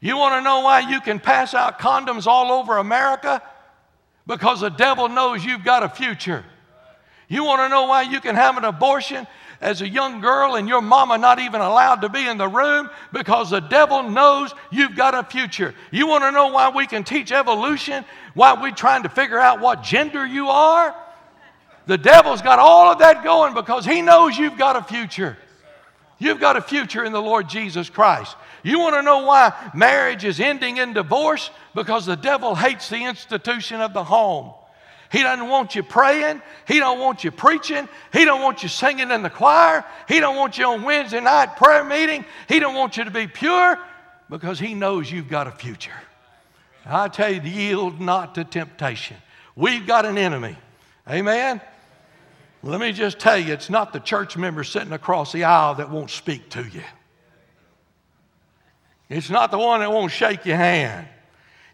You 0.00 0.16
want 0.16 0.34
to 0.34 0.42
know 0.42 0.60
why 0.60 0.80
you 0.80 1.00
can 1.00 1.20
pass 1.20 1.54
out 1.54 1.78
condoms 1.78 2.26
all 2.26 2.52
over 2.52 2.76
America? 2.78 3.40
Because 4.26 4.60
the 4.60 4.68
devil 4.68 5.08
knows 5.08 5.44
you've 5.44 5.64
got 5.64 5.82
a 5.82 5.88
future. 5.88 6.44
You 7.28 7.44
want 7.44 7.60
to 7.62 7.68
know 7.68 7.86
why 7.86 8.02
you 8.02 8.20
can 8.20 8.34
have 8.34 8.58
an 8.58 8.64
abortion 8.64 9.26
as 9.62 9.80
a 9.80 9.88
young 9.88 10.20
girl 10.20 10.56
and 10.56 10.68
your 10.68 10.82
mama 10.82 11.16
not 11.16 11.38
even 11.38 11.60
allowed 11.60 12.02
to 12.02 12.08
be 12.08 12.26
in 12.26 12.36
the 12.36 12.48
room? 12.48 12.90
Because 13.12 13.50
the 13.50 13.60
devil 13.60 14.02
knows 14.02 14.52
you've 14.70 14.96
got 14.96 15.14
a 15.14 15.22
future. 15.22 15.74
You 15.90 16.08
want 16.08 16.24
to 16.24 16.32
know 16.32 16.48
why 16.48 16.70
we 16.70 16.86
can 16.86 17.04
teach 17.04 17.32
evolution? 17.32 18.04
Why 18.34 18.60
we're 18.60 18.72
trying 18.72 19.04
to 19.04 19.08
figure 19.08 19.38
out 19.38 19.60
what 19.60 19.82
gender 19.82 20.26
you 20.26 20.48
are? 20.48 20.94
The 21.86 21.96
devil's 21.96 22.42
got 22.42 22.58
all 22.58 22.92
of 22.92 22.98
that 22.98 23.24
going 23.24 23.54
because 23.54 23.84
he 23.84 24.02
knows 24.02 24.36
you've 24.36 24.58
got 24.58 24.76
a 24.76 24.82
future. 24.82 25.38
You've 26.18 26.40
got 26.40 26.56
a 26.56 26.62
future 26.62 27.04
in 27.04 27.12
the 27.12 27.22
Lord 27.22 27.48
Jesus 27.48 27.88
Christ. 27.88 28.36
You 28.62 28.78
want 28.78 28.94
to 28.94 29.02
know 29.02 29.26
why 29.26 29.52
marriage 29.74 30.24
is 30.24 30.38
ending 30.38 30.76
in 30.76 30.92
divorce? 30.92 31.50
Because 31.74 32.06
the 32.06 32.16
devil 32.16 32.54
hates 32.54 32.88
the 32.88 33.04
institution 33.04 33.80
of 33.80 33.92
the 33.92 34.04
home. 34.04 34.52
He 35.12 35.22
doesn't 35.22 35.46
want 35.46 35.74
you 35.74 35.82
praying. 35.82 36.40
He 36.66 36.78
don't 36.78 36.98
want 36.98 37.22
you 37.22 37.30
preaching. 37.30 37.86
He 38.14 38.24
don't 38.24 38.40
want 38.40 38.62
you 38.62 38.70
singing 38.70 39.10
in 39.10 39.22
the 39.22 39.28
choir. 39.28 39.84
He 40.08 40.20
don't 40.20 40.36
want 40.36 40.56
you 40.56 40.66
on 40.66 40.82
Wednesday 40.82 41.20
night 41.20 41.56
prayer 41.56 41.84
meeting. 41.84 42.24
He 42.48 42.58
don't 42.58 42.74
want 42.74 42.96
you 42.96 43.04
to 43.04 43.10
be 43.10 43.26
pure 43.26 43.78
because 44.30 44.58
he 44.58 44.72
knows 44.72 45.12
you've 45.12 45.28
got 45.28 45.46
a 45.46 45.50
future. 45.50 45.92
I 46.86 47.08
tell 47.08 47.30
you, 47.30 47.42
yield 47.42 48.00
not 48.00 48.34
to 48.36 48.44
temptation. 48.44 49.18
We've 49.54 49.86
got 49.86 50.06
an 50.06 50.16
enemy. 50.16 50.56
Amen. 51.08 51.60
Let 52.62 52.80
me 52.80 52.92
just 52.92 53.18
tell 53.18 53.36
you, 53.36 53.52
it's 53.52 53.68
not 53.68 53.92
the 53.92 54.00
church 54.00 54.38
member 54.38 54.64
sitting 54.64 54.92
across 54.92 55.30
the 55.30 55.44
aisle 55.44 55.74
that 55.74 55.90
won't 55.90 56.10
speak 56.10 56.48
to 56.50 56.62
you. 56.62 56.82
It's 59.10 59.28
not 59.28 59.50
the 59.50 59.58
one 59.58 59.80
that 59.80 59.92
won't 59.92 60.10
shake 60.10 60.46
your 60.46 60.56
hand. 60.56 61.06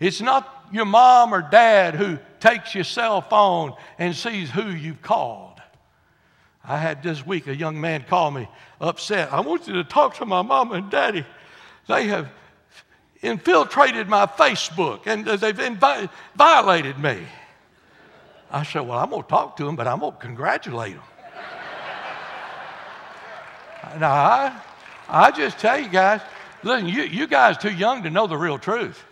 It's 0.00 0.20
not 0.20 0.66
your 0.72 0.86
mom 0.86 1.32
or 1.32 1.42
dad 1.42 1.94
who 1.94 2.18
takes 2.40 2.74
your 2.74 2.84
cell 2.84 3.20
phone 3.20 3.74
and 3.98 4.14
sees 4.14 4.50
who 4.50 4.70
you've 4.70 5.02
called. 5.02 5.60
I 6.64 6.76
had 6.76 7.02
this 7.02 7.26
week 7.26 7.46
a 7.46 7.56
young 7.56 7.80
man 7.80 8.04
call 8.08 8.30
me 8.30 8.48
upset. 8.80 9.32
I 9.32 9.40
want 9.40 9.66
you 9.66 9.74
to 9.74 9.84
talk 9.84 10.16
to 10.16 10.26
my 10.26 10.42
mom 10.42 10.72
and 10.72 10.90
daddy. 10.90 11.24
They 11.86 12.08
have 12.08 12.28
infiltrated 13.22 14.08
my 14.08 14.26
Facebook 14.26 15.06
and 15.06 15.24
they've 15.24 15.56
invi- 15.56 16.10
violated 16.36 16.98
me. 16.98 17.22
I 18.50 18.62
said, 18.64 18.80
Well, 18.80 18.98
I'm 18.98 19.10
going 19.10 19.22
to 19.22 19.28
talk 19.28 19.56
to 19.56 19.64
them, 19.64 19.76
but 19.76 19.86
I'm 19.86 20.00
going 20.00 20.12
to 20.12 20.18
congratulate 20.18 20.94
them. 20.94 21.04
now, 23.98 24.12
I, 24.12 24.60
I 25.08 25.30
just 25.30 25.58
tell 25.58 25.78
you 25.78 25.88
guys, 25.88 26.20
listen, 26.62 26.88
you, 26.88 27.02
you 27.02 27.26
guys 27.26 27.56
too 27.56 27.72
young 27.72 28.02
to 28.02 28.10
know 28.10 28.26
the 28.26 28.36
real 28.36 28.58
truth. 28.58 29.02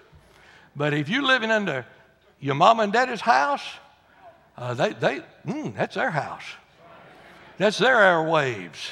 But 0.75 0.93
if 0.93 1.09
you're 1.09 1.23
living 1.23 1.51
under 1.51 1.87
your 2.47 2.55
mom 2.55 2.79
and 2.79 2.93
daddy's 2.93 3.21
house, 3.21 3.65
uh, 4.57 4.73
they, 4.73 4.93
they, 4.93 5.21
mm, 5.45 5.77
that's 5.77 5.97
their 5.97 6.11
house. 6.11 6.45
That's 7.59 7.77
their 7.77 7.97
airwaves. 7.97 8.91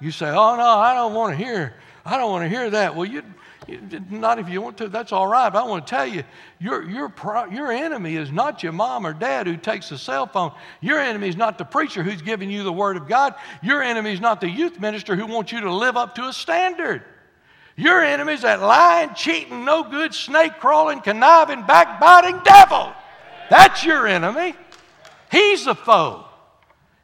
You 0.00 0.10
say, 0.10 0.28
oh, 0.28 0.56
no, 0.56 0.66
I 0.66 0.92
don't 0.92 1.14
want 1.14 1.38
to 1.38 1.44
hear, 1.44 1.74
I 2.04 2.16
don't 2.16 2.32
want 2.32 2.44
to 2.44 2.48
hear 2.48 2.68
that. 2.70 2.96
Well, 2.96 3.06
you, 3.06 3.22
not 4.10 4.40
if 4.40 4.48
you 4.48 4.60
want 4.60 4.76
to, 4.78 4.88
that's 4.88 5.12
all 5.12 5.28
right. 5.28 5.52
But 5.52 5.64
I 5.64 5.68
want 5.68 5.86
to 5.86 5.90
tell 5.90 6.06
you, 6.06 6.24
your, 6.58 6.82
your, 6.82 7.12
your 7.52 7.70
enemy 7.70 8.16
is 8.16 8.32
not 8.32 8.64
your 8.64 8.72
mom 8.72 9.06
or 9.06 9.12
dad 9.12 9.46
who 9.46 9.56
takes 9.56 9.88
the 9.90 9.98
cell 9.98 10.26
phone. 10.26 10.50
Your 10.80 10.98
enemy 10.98 11.28
is 11.28 11.36
not 11.36 11.58
the 11.58 11.64
preacher 11.64 12.02
who's 12.02 12.22
giving 12.22 12.50
you 12.50 12.64
the 12.64 12.72
word 12.72 12.96
of 12.96 13.06
God. 13.06 13.36
Your 13.62 13.84
enemy 13.84 14.12
is 14.12 14.20
not 14.20 14.40
the 14.40 14.50
youth 14.50 14.80
minister 14.80 15.14
who 15.14 15.26
wants 15.26 15.52
you 15.52 15.60
to 15.60 15.72
live 15.72 15.96
up 15.96 16.16
to 16.16 16.24
a 16.26 16.32
standard. 16.32 17.04
Your 17.78 18.02
enemy 18.02 18.32
is 18.32 18.42
that 18.42 18.60
lying, 18.60 19.14
cheating, 19.14 19.64
no 19.64 19.84
good, 19.84 20.12
snake 20.12 20.58
crawling, 20.58 21.00
conniving, 21.00 21.62
backbiting 21.62 22.40
devil. 22.44 22.92
That's 23.50 23.84
your 23.84 24.04
enemy. 24.04 24.56
He's 25.30 25.64
the 25.64 25.76
foe. 25.76 26.24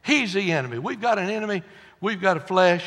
He's 0.04 0.32
the 0.32 0.50
enemy. 0.50 0.80
We've 0.80 1.00
got 1.00 1.16
an 1.20 1.30
enemy, 1.30 1.62
we've 2.00 2.20
got 2.20 2.36
a 2.36 2.40
flesh, 2.40 2.84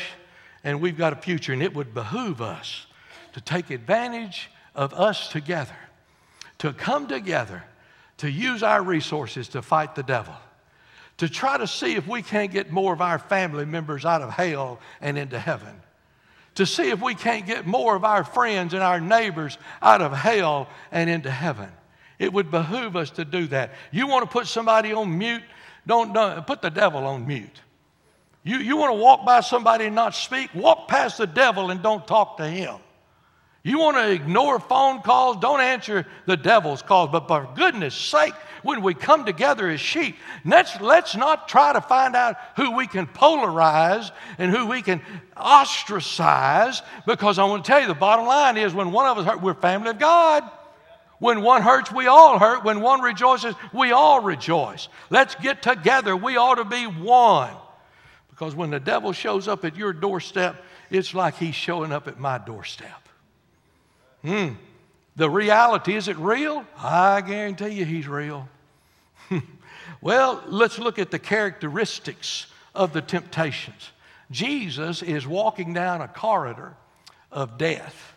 and 0.62 0.82
we've 0.82 0.98
got 0.98 1.14
a 1.14 1.16
future, 1.16 1.54
and 1.54 1.62
it 1.62 1.74
would 1.74 1.94
behoove 1.94 2.42
us 2.42 2.86
to 3.32 3.40
take 3.40 3.70
advantage 3.70 4.50
of 4.74 4.92
us 4.92 5.30
together, 5.30 5.76
to 6.58 6.74
come 6.74 7.08
together, 7.08 7.64
to 8.18 8.30
use 8.30 8.62
our 8.62 8.82
resources 8.82 9.48
to 9.48 9.62
fight 9.62 9.94
the 9.94 10.02
devil, 10.02 10.34
to 11.16 11.26
try 11.26 11.56
to 11.56 11.66
see 11.66 11.94
if 11.94 12.06
we 12.06 12.20
can't 12.20 12.52
get 12.52 12.70
more 12.70 12.92
of 12.92 13.00
our 13.00 13.18
family 13.18 13.64
members 13.64 14.04
out 14.04 14.20
of 14.20 14.28
hell 14.28 14.78
and 15.00 15.16
into 15.16 15.38
heaven, 15.38 15.80
to 16.58 16.66
see 16.66 16.90
if 16.90 17.00
we 17.00 17.14
can't 17.14 17.46
get 17.46 17.68
more 17.68 17.94
of 17.94 18.04
our 18.04 18.24
friends 18.24 18.74
and 18.74 18.82
our 18.82 19.00
neighbors 19.00 19.56
out 19.80 20.02
of 20.02 20.12
hell 20.12 20.68
and 20.90 21.08
into 21.08 21.30
heaven. 21.30 21.70
It 22.18 22.32
would 22.32 22.50
behoove 22.50 22.96
us 22.96 23.10
to 23.10 23.24
do 23.24 23.46
that. 23.46 23.74
You 23.92 24.08
want 24.08 24.24
to 24.24 24.30
put 24.30 24.48
somebody 24.48 24.92
on 24.92 25.16
mute? 25.16 25.44
Don't, 25.86 26.12
don't 26.12 26.44
put 26.48 26.60
the 26.60 26.68
devil 26.68 27.06
on 27.06 27.28
mute. 27.28 27.60
You, 28.42 28.56
you 28.56 28.76
want 28.76 28.90
to 28.90 29.00
walk 29.00 29.24
by 29.24 29.40
somebody 29.40 29.84
and 29.84 29.94
not 29.94 30.16
speak? 30.16 30.52
Walk 30.52 30.88
past 30.88 31.18
the 31.18 31.28
devil 31.28 31.70
and 31.70 31.80
don't 31.80 32.04
talk 32.08 32.38
to 32.38 32.48
him. 32.48 32.74
You 33.68 33.78
want 33.78 33.98
to 33.98 34.10
ignore 34.10 34.58
phone 34.58 35.02
calls? 35.02 35.36
Don't 35.36 35.60
answer 35.60 36.06
the 36.24 36.38
devil's 36.38 36.80
calls. 36.80 37.10
But 37.10 37.28
for 37.28 37.46
goodness 37.54 37.94
sake, 37.94 38.32
when 38.62 38.80
we 38.80 38.94
come 38.94 39.26
together 39.26 39.68
as 39.68 39.78
sheep, 39.78 40.16
let's, 40.46 40.80
let's 40.80 41.14
not 41.14 41.48
try 41.48 41.74
to 41.74 41.82
find 41.82 42.16
out 42.16 42.36
who 42.56 42.74
we 42.74 42.86
can 42.86 43.06
polarize 43.06 44.10
and 44.38 44.50
who 44.50 44.66
we 44.66 44.80
can 44.80 45.02
ostracize. 45.36 46.80
Because 47.06 47.38
I 47.38 47.44
want 47.44 47.62
to 47.62 47.70
tell 47.70 47.80
you, 47.80 47.88
the 47.88 47.94
bottom 47.94 48.24
line 48.24 48.56
is 48.56 48.72
when 48.72 48.90
one 48.90 49.06
of 49.06 49.18
us 49.18 49.26
hurt, 49.26 49.42
we're 49.42 49.52
family 49.52 49.90
of 49.90 49.98
God. 49.98 50.44
When 51.18 51.42
one 51.42 51.60
hurts, 51.60 51.92
we 51.92 52.06
all 52.06 52.38
hurt. 52.38 52.64
When 52.64 52.80
one 52.80 53.02
rejoices, 53.02 53.54
we 53.74 53.92
all 53.92 54.20
rejoice. 54.20 54.88
Let's 55.10 55.34
get 55.34 55.60
together. 55.60 56.16
We 56.16 56.38
ought 56.38 56.54
to 56.54 56.64
be 56.64 56.86
one. 56.86 57.54
Because 58.30 58.54
when 58.54 58.70
the 58.70 58.80
devil 58.80 59.12
shows 59.12 59.46
up 59.46 59.66
at 59.66 59.76
your 59.76 59.92
doorstep, 59.92 60.56
it's 60.90 61.12
like 61.12 61.36
he's 61.36 61.54
showing 61.54 61.92
up 61.92 62.08
at 62.08 62.18
my 62.18 62.38
doorstep. 62.38 63.07
Hmm. 64.28 64.48
The 65.16 65.30
reality, 65.30 65.96
is 65.96 66.06
it 66.06 66.18
real? 66.18 66.62
I 66.76 67.22
guarantee 67.22 67.70
you 67.70 67.86
he's 67.86 68.06
real. 68.06 68.46
well, 70.02 70.42
let's 70.46 70.78
look 70.78 70.98
at 70.98 71.10
the 71.10 71.18
characteristics 71.18 72.46
of 72.74 72.92
the 72.92 73.00
temptations. 73.00 73.90
Jesus 74.30 75.02
is 75.02 75.26
walking 75.26 75.72
down 75.72 76.02
a 76.02 76.08
corridor 76.08 76.76
of 77.32 77.56
death. 77.56 78.14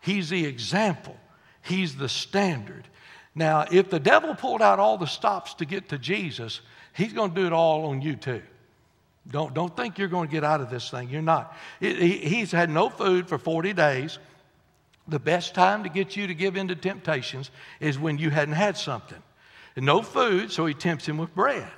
He's 0.00 0.30
the 0.30 0.46
example, 0.46 1.16
he's 1.60 1.94
the 1.96 2.08
standard. 2.08 2.88
Now, 3.34 3.66
if 3.70 3.90
the 3.90 4.00
devil 4.00 4.34
pulled 4.34 4.62
out 4.62 4.78
all 4.78 4.96
the 4.96 5.06
stops 5.06 5.52
to 5.54 5.66
get 5.66 5.90
to 5.90 5.98
Jesus, 5.98 6.62
he's 6.94 7.12
going 7.12 7.34
to 7.34 7.36
do 7.38 7.46
it 7.46 7.52
all 7.52 7.84
on 7.86 8.00
you 8.00 8.16
too. 8.16 8.42
Don't, 9.28 9.52
don't 9.52 9.76
think 9.76 9.98
you're 9.98 10.08
going 10.08 10.28
to 10.28 10.32
get 10.32 10.44
out 10.44 10.62
of 10.62 10.70
this 10.70 10.90
thing. 10.90 11.10
You're 11.10 11.20
not. 11.20 11.54
he, 11.80 12.16
he's 12.18 12.50
had 12.50 12.70
no 12.70 12.88
food 12.88 13.28
for 13.28 13.36
40 13.36 13.74
days. 13.74 14.18
The 15.06 15.18
best 15.18 15.54
time 15.54 15.82
to 15.82 15.88
get 15.88 16.16
you 16.16 16.26
to 16.26 16.34
give 16.34 16.56
in 16.56 16.68
to 16.68 16.74
temptations 16.74 17.50
is 17.80 17.98
when 17.98 18.18
you 18.18 18.30
hadn't 18.30 18.54
had 18.54 18.76
something. 18.76 19.22
And 19.76 19.84
no 19.84 20.02
food, 20.02 20.50
so 20.50 20.66
he 20.66 20.74
tempts 20.74 21.06
him 21.06 21.18
with 21.18 21.34
bread. 21.34 21.68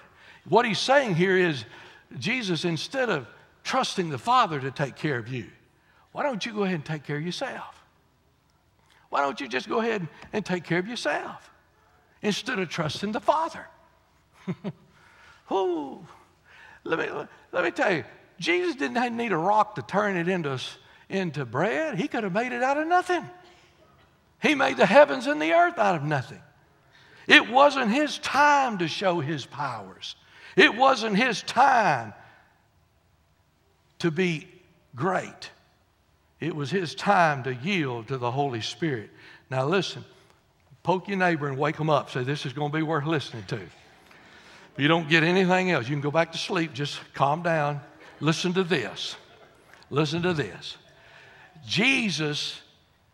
What 0.48 0.64
he's 0.64 0.78
saying 0.78 1.16
here 1.16 1.36
is, 1.36 1.64
Jesus, 2.18 2.64
instead 2.64 3.10
of 3.10 3.26
trusting 3.64 4.10
the 4.10 4.18
Father 4.18 4.60
to 4.60 4.70
take 4.70 4.94
care 4.94 5.18
of 5.18 5.28
you, 5.28 5.46
why 6.12 6.22
don't 6.22 6.46
you 6.46 6.52
go 6.52 6.62
ahead 6.62 6.76
and 6.76 6.84
take 6.84 7.04
care 7.04 7.16
of 7.16 7.22
yourself? 7.22 7.82
Why 9.08 9.22
don't 9.22 9.40
you 9.40 9.48
just 9.48 9.68
go 9.68 9.80
ahead 9.80 10.06
and 10.32 10.44
take 10.44 10.64
care 10.64 10.78
of 10.78 10.86
yourself 10.86 11.50
instead 12.22 12.58
of 12.58 12.68
trusting 12.68 13.12
the 13.12 13.20
Father? 13.20 13.66
Ooh, 15.52 16.06
let 16.84 16.98
me, 16.98 17.06
let 17.52 17.64
me 17.64 17.70
tell 17.70 17.92
you, 17.92 18.04
Jesus 18.38 18.76
didn't 18.76 19.16
need 19.16 19.32
a 19.32 19.36
rock 19.36 19.74
to 19.76 19.82
turn 19.82 20.16
it 20.16 20.28
into, 20.28 20.60
into 21.08 21.44
bread. 21.44 21.98
He 21.98 22.08
could 22.08 22.24
have 22.24 22.32
made 22.32 22.52
it 22.52 22.62
out 22.62 22.78
of 22.78 22.86
nothing. 22.86 23.24
He 24.42 24.54
made 24.54 24.76
the 24.76 24.86
heavens 24.86 25.26
and 25.26 25.40
the 25.40 25.52
earth 25.52 25.78
out 25.78 25.96
of 25.96 26.02
nothing. 26.02 26.40
It 27.26 27.50
wasn't 27.50 27.90
his 27.90 28.18
time 28.18 28.78
to 28.78 28.88
show 28.88 29.20
his 29.20 29.46
powers. 29.46 30.16
It 30.56 30.74
wasn't 30.74 31.16
his 31.16 31.42
time 31.42 32.14
to 33.98 34.10
be 34.10 34.46
great. 34.94 35.50
It 36.40 36.54
was 36.54 36.70
his 36.70 36.94
time 36.94 37.42
to 37.44 37.54
yield 37.54 38.08
to 38.08 38.18
the 38.18 38.30
Holy 38.30 38.60
Spirit. 38.60 39.10
Now, 39.50 39.66
listen, 39.66 40.04
poke 40.82 41.08
your 41.08 41.16
neighbor 41.16 41.48
and 41.48 41.58
wake 41.58 41.76
him 41.76 41.90
up. 41.90 42.10
Say, 42.10 42.22
This 42.22 42.46
is 42.46 42.52
going 42.52 42.70
to 42.70 42.76
be 42.76 42.82
worth 42.82 43.06
listening 43.06 43.44
to. 43.44 43.56
If 43.56 44.82
you 44.82 44.88
don't 44.88 45.08
get 45.08 45.22
anything 45.22 45.70
else, 45.70 45.88
you 45.88 45.94
can 45.94 46.02
go 46.02 46.10
back 46.10 46.32
to 46.32 46.38
sleep. 46.38 46.74
Just 46.74 47.00
calm 47.14 47.42
down. 47.42 47.80
Listen 48.20 48.52
to 48.52 48.62
this. 48.62 49.16
Listen 49.88 50.22
to 50.22 50.34
this. 50.34 50.76
Jesus, 51.66 52.60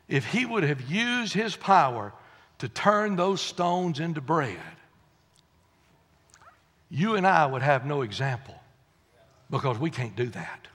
if 0.09 0.27
he 0.27 0.45
would 0.45 0.63
have 0.63 0.83
used 0.83 1.33
his 1.33 1.57
power 1.57 2.13
to 2.59 2.69
turn 2.69 3.17
those 3.17 3.41
stones 3.41 3.99
into 3.99 4.21
bread, 4.21 4.59
you 6.91 7.17
and 7.17 7.27
I 7.27 7.47
would 7.47 7.63
have 7.63 7.87
no 7.87 8.03
example 8.03 8.55
because 9.51 9.79
we 9.79 9.91
can't 9.91 10.15
do 10.15 10.27
that. 10.29 10.69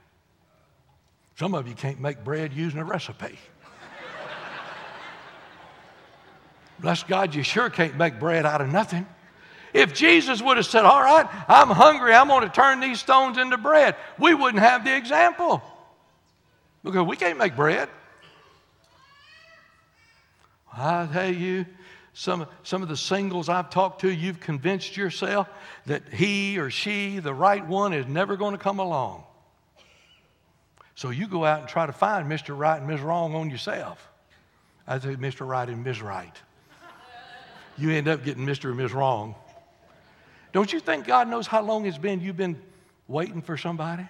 Some 1.38 1.54
of 1.54 1.68
you 1.68 1.74
can't 1.74 2.00
make 2.00 2.24
bread 2.24 2.52
using 2.52 2.80
a 2.80 2.84
recipe. 2.84 3.38
Bless 6.80 7.02
God, 7.04 7.34
you 7.34 7.42
sure 7.42 7.70
can't 7.70 7.96
make 7.96 8.18
bread 8.18 8.44
out 8.44 8.60
of 8.60 8.68
nothing. 8.68 9.06
If 9.72 9.94
Jesus 9.94 10.42
would 10.42 10.56
have 10.56 10.66
said, 10.66 10.84
All 10.84 11.02
right, 11.02 11.26
I'm 11.48 11.68
hungry, 11.68 12.12
I'm 12.12 12.28
going 12.28 12.48
to 12.48 12.54
turn 12.54 12.80
these 12.80 12.98
stones 12.98 13.38
into 13.38 13.56
bread, 13.56 13.94
we 14.18 14.34
wouldn't 14.34 14.62
have 14.62 14.84
the 14.84 14.96
example 14.96 15.62
because 16.84 17.06
we 17.06 17.16
can't 17.16 17.38
make 17.38 17.56
bread. 17.56 17.88
I 20.72 21.08
tell 21.12 21.32
you, 21.32 21.66
some, 22.12 22.46
some 22.62 22.82
of 22.82 22.88
the 22.88 22.96
singles 22.96 23.48
I've 23.48 23.70
talked 23.70 24.00
to, 24.02 24.10
you've 24.10 24.40
convinced 24.40 24.96
yourself 24.96 25.48
that 25.86 26.02
he 26.12 26.58
or 26.58 26.70
she, 26.70 27.18
the 27.18 27.34
right 27.34 27.64
one, 27.66 27.92
is 27.92 28.06
never 28.06 28.36
going 28.36 28.52
to 28.52 28.62
come 28.62 28.78
along. 28.78 29.24
So 30.94 31.10
you 31.10 31.28
go 31.28 31.44
out 31.44 31.60
and 31.60 31.68
try 31.68 31.86
to 31.86 31.92
find 31.92 32.28
Mr. 32.30 32.58
Right 32.58 32.78
and 32.78 32.88
Ms. 32.88 33.00
Wrong 33.00 33.34
on 33.34 33.50
yourself. 33.50 34.10
I 34.86 34.98
say 34.98 35.14
Mr. 35.14 35.46
Right 35.46 35.68
and 35.68 35.84
Ms. 35.84 36.02
Right. 36.02 36.34
You 37.76 37.92
end 37.92 38.08
up 38.08 38.24
getting 38.24 38.44
Mr. 38.44 38.70
and 38.70 38.78
Ms. 38.78 38.92
Wrong. 38.92 39.36
Don't 40.52 40.72
you 40.72 40.80
think 40.80 41.06
God 41.06 41.28
knows 41.28 41.46
how 41.46 41.62
long 41.62 41.86
it's 41.86 41.98
been 41.98 42.20
you've 42.20 42.36
been 42.36 42.60
waiting 43.06 43.42
for 43.42 43.56
somebody? 43.56 44.08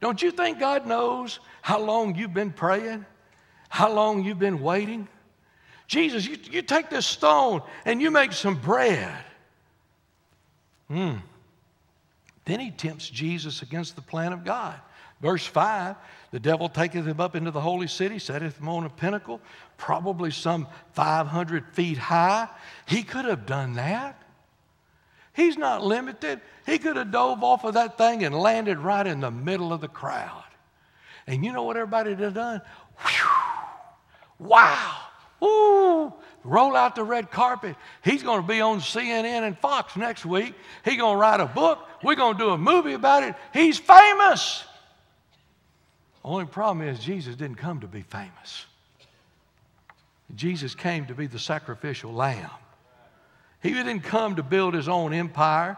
Don't 0.00 0.22
you 0.22 0.30
think 0.30 0.58
God 0.58 0.86
knows 0.86 1.40
how 1.62 1.80
long 1.80 2.14
you've 2.14 2.34
been 2.34 2.52
praying? 2.52 3.04
How 3.68 3.92
long 3.92 4.24
you've 4.24 4.38
been 4.38 4.60
waiting? 4.60 5.08
Jesus, 5.86 6.26
you, 6.26 6.36
you 6.50 6.62
take 6.62 6.90
this 6.90 7.06
stone 7.06 7.62
and 7.84 8.00
you 8.00 8.10
make 8.10 8.32
some 8.32 8.56
bread. 8.56 9.14
Hmm. 10.88 11.16
Then 12.44 12.60
he 12.60 12.70
tempts 12.70 13.08
Jesus 13.08 13.62
against 13.62 13.96
the 13.96 14.02
plan 14.02 14.32
of 14.32 14.44
God. 14.44 14.74
Verse 15.20 15.44
5 15.44 15.96
the 16.30 16.40
devil 16.40 16.68
taketh 16.68 17.06
him 17.06 17.20
up 17.20 17.34
into 17.34 17.50
the 17.50 17.60
holy 17.60 17.86
city, 17.86 18.18
setteth 18.18 18.58
him 18.58 18.68
on 18.68 18.84
a 18.84 18.90
pinnacle, 18.90 19.40
probably 19.78 20.30
some 20.30 20.66
500 20.92 21.66
feet 21.68 21.96
high. 21.96 22.48
He 22.86 23.02
could 23.02 23.24
have 23.24 23.46
done 23.46 23.74
that. 23.74 24.22
He's 25.38 25.56
not 25.56 25.84
limited. 25.84 26.40
He 26.66 26.80
could 26.80 26.96
have 26.96 27.12
dove 27.12 27.44
off 27.44 27.62
of 27.62 27.74
that 27.74 27.96
thing 27.96 28.24
and 28.24 28.34
landed 28.34 28.76
right 28.76 29.06
in 29.06 29.20
the 29.20 29.30
middle 29.30 29.72
of 29.72 29.80
the 29.80 29.86
crowd. 29.86 30.42
And 31.28 31.44
you 31.44 31.52
know 31.52 31.62
what 31.62 31.76
everybody 31.76 32.12
have 32.12 32.34
done? 32.34 32.60
Whew, 32.98 34.48
wow. 34.48 34.96
Ooh, 35.40 36.12
roll 36.42 36.74
out 36.74 36.96
the 36.96 37.04
red 37.04 37.30
carpet. 37.30 37.76
He's 38.02 38.24
going 38.24 38.42
to 38.42 38.48
be 38.48 38.60
on 38.60 38.80
CNN 38.80 39.46
and 39.46 39.56
Fox 39.56 39.94
next 39.94 40.26
week. 40.26 40.54
He's 40.84 40.96
going 40.96 41.14
to 41.14 41.20
write 41.20 41.38
a 41.38 41.46
book. 41.46 41.86
We're 42.02 42.16
going 42.16 42.36
to 42.36 42.42
do 42.42 42.50
a 42.50 42.58
movie 42.58 42.94
about 42.94 43.22
it. 43.22 43.36
He's 43.54 43.78
famous. 43.78 44.64
Only 46.24 46.46
problem 46.46 46.88
is, 46.88 46.98
Jesus 46.98 47.36
didn't 47.36 47.58
come 47.58 47.78
to 47.82 47.86
be 47.86 48.02
famous. 48.02 48.66
Jesus 50.34 50.74
came 50.74 51.06
to 51.06 51.14
be 51.14 51.28
the 51.28 51.38
sacrificial 51.38 52.12
lamb. 52.12 52.50
He 53.62 53.72
didn't 53.72 54.00
come 54.00 54.36
to 54.36 54.42
build 54.42 54.74
his 54.74 54.88
own 54.88 55.12
empire. 55.12 55.76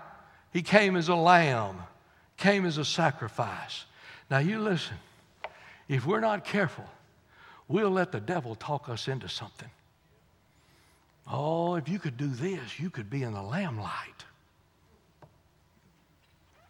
He 0.52 0.62
came 0.62 0.96
as 0.96 1.08
a 1.08 1.14
lamb, 1.14 1.78
came 2.36 2.66
as 2.66 2.78
a 2.78 2.84
sacrifice. 2.84 3.84
Now, 4.30 4.38
you 4.38 4.58
listen. 4.58 4.96
If 5.88 6.06
we're 6.06 6.20
not 6.20 6.44
careful, 6.44 6.84
we'll 7.68 7.90
let 7.90 8.12
the 8.12 8.20
devil 8.20 8.54
talk 8.54 8.88
us 8.88 9.08
into 9.08 9.28
something. 9.28 9.70
Oh, 11.26 11.76
if 11.76 11.88
you 11.88 11.98
could 11.98 12.16
do 12.16 12.28
this, 12.28 12.78
you 12.78 12.90
could 12.90 13.08
be 13.08 13.22
in 13.22 13.32
the 13.32 13.42
lamplight. 13.42 14.24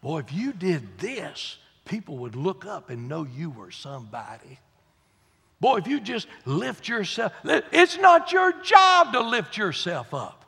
Boy, 0.02 0.20
if 0.20 0.32
you 0.32 0.52
did 0.52 0.98
this, 0.98 1.58
people 1.84 2.18
would 2.18 2.36
look 2.36 2.64
up 2.64 2.88
and 2.88 3.08
know 3.08 3.24
you 3.24 3.50
were 3.50 3.70
somebody. 3.70 4.58
Boy, 5.60 5.78
if 5.78 5.86
you 5.86 6.00
just 6.00 6.26
lift 6.46 6.88
yourself, 6.88 7.32
it's 7.44 7.98
not 7.98 8.32
your 8.32 8.52
job 8.62 9.12
to 9.12 9.20
lift 9.20 9.58
yourself 9.58 10.14
up. 10.14 10.39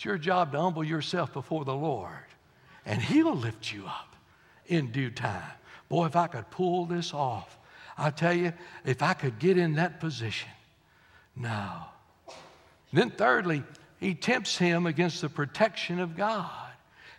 It's 0.00 0.06
your 0.06 0.16
job 0.16 0.52
to 0.52 0.58
humble 0.58 0.82
yourself 0.82 1.34
before 1.34 1.66
the 1.66 1.74
Lord, 1.74 2.24
and 2.86 3.02
He'll 3.02 3.36
lift 3.36 3.70
you 3.70 3.84
up 3.84 4.16
in 4.66 4.92
due 4.92 5.10
time. 5.10 5.52
Boy, 5.90 6.06
if 6.06 6.16
I 6.16 6.26
could 6.26 6.50
pull 6.50 6.86
this 6.86 7.12
off, 7.12 7.58
I 7.98 8.08
tell 8.08 8.32
you, 8.32 8.54
if 8.86 9.02
I 9.02 9.12
could 9.12 9.38
get 9.38 9.58
in 9.58 9.74
that 9.74 10.00
position. 10.00 10.48
No. 11.36 11.82
Then, 12.94 13.10
thirdly, 13.10 13.62
he 13.98 14.14
tempts 14.14 14.56
him 14.56 14.86
against 14.86 15.20
the 15.20 15.28
protection 15.28 16.00
of 16.00 16.16
God. 16.16 16.70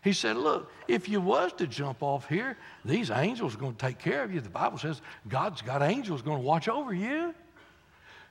He 0.03 0.11
said, 0.11 0.35
Look, 0.37 0.71
if 0.87 1.07
you 1.07 1.21
was 1.21 1.53
to 1.59 1.67
jump 1.67 2.01
off 2.01 2.27
here, 2.27 2.57
these 2.83 3.11
angels 3.11 3.53
are 3.53 3.59
going 3.59 3.75
to 3.75 3.85
take 3.85 3.99
care 3.99 4.23
of 4.23 4.33
you. 4.33 4.41
The 4.41 4.49
Bible 4.49 4.79
says 4.79 5.03
God's 5.27 5.61
got 5.61 5.83
angels 5.83 6.23
going 6.23 6.39
to 6.39 6.43
watch 6.43 6.67
over 6.67 6.95
you. 6.95 7.35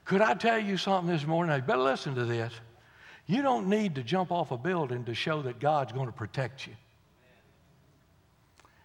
Could 0.05 0.23
I 0.23 0.35
tell 0.35 0.59
you 0.59 0.77
something 0.77 1.09
this 1.15 1.25
morning? 1.25 1.55
You 1.55 1.63
better 1.63 1.83
listen 1.83 2.17
to 2.17 2.25
this. 2.25 2.53
You 3.31 3.43
don't 3.43 3.69
need 3.69 3.95
to 3.95 4.03
jump 4.03 4.33
off 4.33 4.51
a 4.51 4.59
building 4.59 5.05
to 5.05 5.15
show 5.15 5.43
that 5.43 5.61
God's 5.61 5.93
going 5.93 6.07
to 6.07 6.13
protect 6.13 6.67
you. 6.67 6.73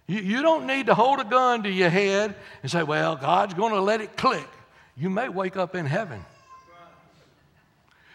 You, 0.06 0.22
you 0.22 0.42
don't 0.44 0.68
need 0.68 0.86
to 0.86 0.94
hold 0.94 1.20
a 1.20 1.24
gun 1.24 1.64
to 1.64 1.70
your 1.70 1.90
head 1.90 2.36
and 2.62 2.70
say, 2.70 2.84
Well, 2.84 3.16
God's 3.16 3.56
going 3.56 3.74
to 3.74 3.82
let 3.82 4.02
it 4.02 4.16
click. 4.16 4.48
You 4.96 5.10
may 5.10 5.30
wake 5.30 5.58
up 5.58 5.74
in 5.74 5.88
heaven. 5.88 6.24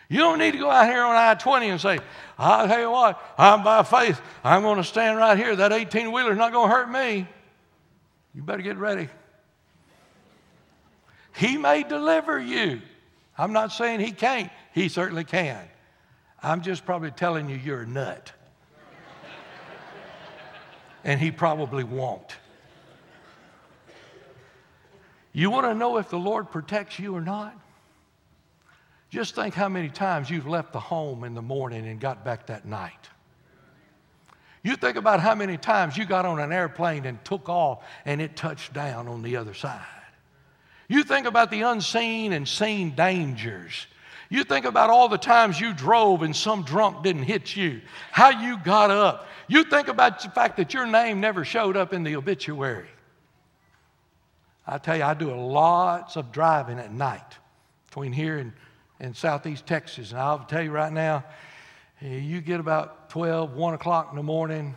You 0.08 0.20
don't 0.20 0.38
need 0.38 0.52
to 0.52 0.58
go 0.58 0.70
out 0.70 0.86
here 0.86 1.02
on 1.02 1.16
I 1.16 1.34
20 1.34 1.68
and 1.68 1.80
say, 1.80 1.98
I'll 2.38 2.68
tell 2.68 2.80
you 2.80 2.90
what, 2.92 3.20
I'm 3.36 3.64
by 3.64 3.82
faith. 3.82 4.20
I'm 4.44 4.62
going 4.62 4.76
to 4.76 4.84
stand 4.84 5.18
right 5.18 5.36
here. 5.36 5.56
That 5.56 5.72
18 5.72 6.12
wheeler's 6.12 6.38
not 6.38 6.52
going 6.52 6.70
to 6.70 6.74
hurt 6.76 6.88
me. 6.88 7.26
You 8.36 8.42
better 8.42 8.62
get 8.62 8.76
ready. 8.76 9.08
He 11.34 11.56
may 11.56 11.82
deliver 11.82 12.38
you. 12.38 12.82
I'm 13.36 13.52
not 13.52 13.72
saying 13.72 13.98
he 13.98 14.12
can't, 14.12 14.48
he 14.72 14.88
certainly 14.88 15.24
can. 15.24 15.60
I'm 16.42 16.62
just 16.62 16.84
probably 16.84 17.10
telling 17.10 17.48
you 17.48 17.56
you're 17.56 17.82
a 17.82 17.86
nut. 17.86 18.32
and 21.04 21.20
he 21.20 21.30
probably 21.30 21.84
won't. 21.84 22.36
You 25.32 25.50
want 25.50 25.66
to 25.66 25.74
know 25.74 25.98
if 25.98 26.08
the 26.08 26.18
Lord 26.18 26.50
protects 26.50 26.98
you 26.98 27.14
or 27.14 27.20
not? 27.20 27.56
Just 29.10 29.34
think 29.34 29.54
how 29.54 29.68
many 29.68 29.88
times 29.88 30.30
you've 30.30 30.46
left 30.46 30.72
the 30.72 30.80
home 30.80 31.24
in 31.24 31.34
the 31.34 31.42
morning 31.42 31.86
and 31.86 32.00
got 32.00 32.24
back 32.24 32.46
that 32.46 32.64
night. 32.64 33.08
You 34.62 34.76
think 34.76 34.96
about 34.96 35.20
how 35.20 35.34
many 35.34 35.56
times 35.56 35.96
you 35.96 36.04
got 36.04 36.26
on 36.26 36.38
an 36.38 36.52
airplane 36.52 37.06
and 37.06 37.22
took 37.24 37.48
off 37.48 37.82
and 38.04 38.20
it 38.20 38.36
touched 38.36 38.72
down 38.72 39.08
on 39.08 39.22
the 39.22 39.36
other 39.36 39.54
side. 39.54 39.80
You 40.88 41.02
think 41.02 41.26
about 41.26 41.50
the 41.50 41.62
unseen 41.62 42.32
and 42.32 42.46
seen 42.46 42.94
dangers 42.94 43.86
you 44.30 44.44
think 44.44 44.64
about 44.64 44.90
all 44.90 45.08
the 45.08 45.18
times 45.18 45.60
you 45.60 45.74
drove 45.74 46.22
and 46.22 46.34
some 46.34 46.62
drunk 46.62 47.02
didn't 47.02 47.24
hit 47.24 47.56
you, 47.56 47.80
how 48.12 48.30
you 48.30 48.58
got 48.58 48.90
up. 48.90 49.26
You 49.48 49.64
think 49.64 49.88
about 49.88 50.22
the 50.22 50.30
fact 50.30 50.56
that 50.58 50.72
your 50.72 50.86
name 50.86 51.20
never 51.20 51.44
showed 51.44 51.76
up 51.76 51.92
in 51.92 52.04
the 52.04 52.14
obituary. 52.14 52.88
I 54.64 54.78
tell 54.78 54.96
you, 54.96 55.02
I 55.02 55.14
do 55.14 55.34
lots 55.34 56.14
of 56.14 56.30
driving 56.30 56.78
at 56.78 56.92
night 56.92 57.38
between 57.88 58.12
here 58.12 58.38
and, 58.38 58.52
and 59.00 59.16
southeast 59.16 59.66
Texas. 59.66 60.12
And 60.12 60.20
I'll 60.20 60.38
tell 60.38 60.62
you 60.62 60.70
right 60.70 60.92
now, 60.92 61.24
eh, 62.00 62.18
you 62.18 62.40
get 62.40 62.60
about 62.60 63.10
12, 63.10 63.54
1 63.54 63.74
o'clock 63.74 64.10
in 64.10 64.16
the 64.16 64.22
morning, 64.22 64.76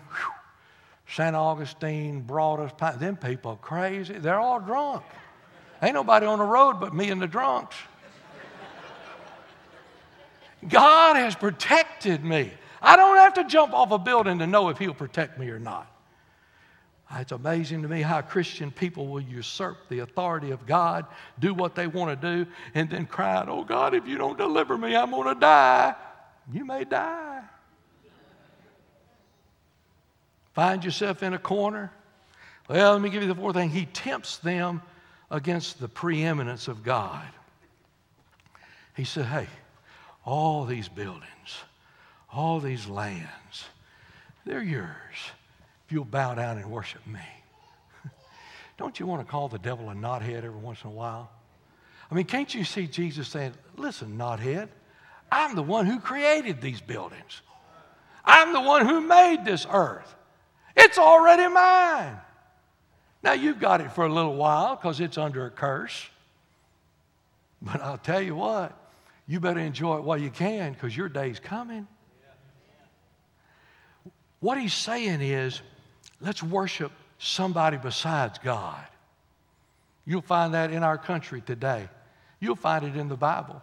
St. 1.07 1.35
Augustine, 1.35 2.23
Broaddus, 2.23 2.75
Pine, 2.75 2.97
them 2.97 3.17
people 3.17 3.57
crazy. 3.57 4.15
They're 4.15 4.39
all 4.39 4.59
drunk. 4.59 5.03
Ain't 5.83 5.93
nobody 5.93 6.25
on 6.25 6.39
the 6.39 6.45
road 6.45 6.79
but 6.79 6.95
me 6.95 7.11
and 7.11 7.21
the 7.21 7.27
drunks. 7.27 7.75
God 10.69 11.15
has 11.15 11.36
protected 11.36 12.23
me. 12.23 12.52
I 12.82 12.95
don't 12.95 13.17
have 13.17 13.36
to 13.36 13.45
jump 13.45 13.73
off 13.73 13.91
a 13.91 13.97
building 13.97 14.39
to 14.39 14.47
know 14.47 14.69
if 14.69 14.78
He'll 14.78 14.93
protect 14.93 15.39
me 15.39 15.49
or 15.49 15.60
not. 15.60 15.89
Ah, 17.10 17.19
it's 17.19 17.32
amazing 17.32 17.82
to 17.84 17.88
me 17.88 18.02
how 18.02 18.21
Christian 18.21 18.71
people 18.71 19.08
will 19.08 19.21
usurp 19.21 19.78
the 19.89 19.99
authority 19.99 20.52
of 20.52 20.65
God, 20.65 21.06
do 21.39 21.54
what 21.54 21.76
they 21.76 21.88
want 21.88 22.19
to 22.19 22.36
do, 22.43 22.49
and 22.73 22.89
then 22.89 23.06
cry 23.06 23.36
out, 23.36 23.49
Oh 23.49 23.63
God, 23.63 23.93
if 23.93 24.08
you 24.08 24.17
don't 24.17 24.38
deliver 24.38 24.78
me, 24.78 24.95
I'm 24.95 25.12
going 25.12 25.34
to 25.34 25.39
die. 25.39 25.95
You 26.52 26.65
may 26.65 26.84
die. 26.84 27.41
Find 30.54 30.84
yourself 30.84 31.23
in 31.23 31.34
a 31.34 31.39
corner. 31.39 31.91
Well, 32.69 32.93
let 32.93 33.02
me 33.02 33.10
give 33.10 33.21
you 33.21 33.28
the 33.28 33.36
fourth 33.36 33.56
thing. 33.56 33.69
He 33.69 33.86
tempts 33.86 34.38
them 34.38 34.82
against 35.30 35.80
the 35.80 35.88
preeminence 35.88 36.67
of 36.67 36.84
God. 36.84 37.28
He 38.95 39.04
said, 39.04 39.26
Hey, 39.26 39.47
all 40.25 40.65
these 40.65 40.88
buildings, 40.88 41.63
all 42.31 42.59
these 42.59 42.88
lands, 42.88 43.65
they're 44.45 44.63
yours 44.63 44.89
if 45.86 45.91
you'll 45.91 46.05
bow 46.05 46.36
down 46.36 46.57
and 46.57 46.69
worship 46.69 47.05
me. 47.05 47.19
Don't 48.77 48.99
you 48.99 49.05
want 49.05 49.25
to 49.25 49.29
call 49.29 49.47
the 49.47 49.59
devil 49.59 49.89
a 49.89 49.93
knothead 49.93 50.43
every 50.43 50.51
once 50.51 50.81
in 50.83 50.89
a 50.89 50.93
while? 50.93 51.29
I 52.09 52.15
mean, 52.15 52.25
can't 52.25 52.53
you 52.53 52.63
see 52.63 52.88
Jesus 52.88 53.27
saying, 53.27 53.53
Listen, 53.77 54.17
knothead, 54.17 54.69
I'm 55.31 55.55
the 55.55 55.63
one 55.63 55.86
who 55.86 55.99
created 55.99 56.62
these 56.62 56.79
buildings. 56.79 57.41
I'm 58.23 58.53
the 58.53 58.62
one 58.62 58.88
who 58.88 59.01
made 59.01 59.43
this 59.45 59.65
earth. 59.69 60.13
It's 60.75 60.97
already 60.97 61.51
mine. 61.51 62.17
Now, 63.23 63.33
you've 63.33 63.59
got 63.59 63.81
it 63.81 63.91
for 63.91 64.05
a 64.05 64.13
little 64.13 64.36
while 64.36 64.75
because 64.75 64.99
it's 64.99 65.17
under 65.17 65.45
a 65.45 65.49
curse. 65.49 66.07
But 67.62 67.81
I'll 67.81 67.97
tell 67.97 68.21
you 68.21 68.36
what, 68.36 68.77
you 69.27 69.39
better 69.39 69.59
enjoy 69.59 69.97
it 69.97 70.03
while 70.03 70.17
you 70.17 70.29
can 70.29 70.73
because 70.73 70.95
your 70.95 71.09
day's 71.09 71.39
coming. 71.39 71.88
What 74.39 74.59
he's 74.59 74.73
saying 74.73 75.21
is, 75.21 75.62
let's 76.19 76.43
worship 76.43 76.91
somebody 77.17 77.77
besides 77.77 78.39
God. 78.43 78.83
You'll 80.05 80.21
find 80.21 80.53
that 80.53 80.71
in 80.71 80.83
our 80.83 80.97
country 80.97 81.39
today. 81.39 81.88
You'll 82.41 82.57
find 82.57 82.83
it 82.83 82.97
in 82.97 83.07
the 83.07 83.15
Bible, 83.15 83.62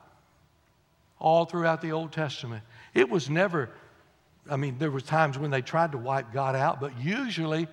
all 1.18 1.44
throughout 1.44 1.82
the 1.82 1.92
Old 1.92 2.12
Testament. 2.12 2.62
It 2.94 3.10
was 3.10 3.28
never, 3.28 3.68
I 4.48 4.56
mean, 4.56 4.78
there 4.78 4.90
were 4.90 5.02
times 5.02 5.38
when 5.38 5.50
they 5.50 5.60
tried 5.60 5.92
to 5.92 5.98
wipe 5.98 6.32
God 6.32 6.56
out, 6.56 6.80
but 6.80 6.98
usually 6.98 7.68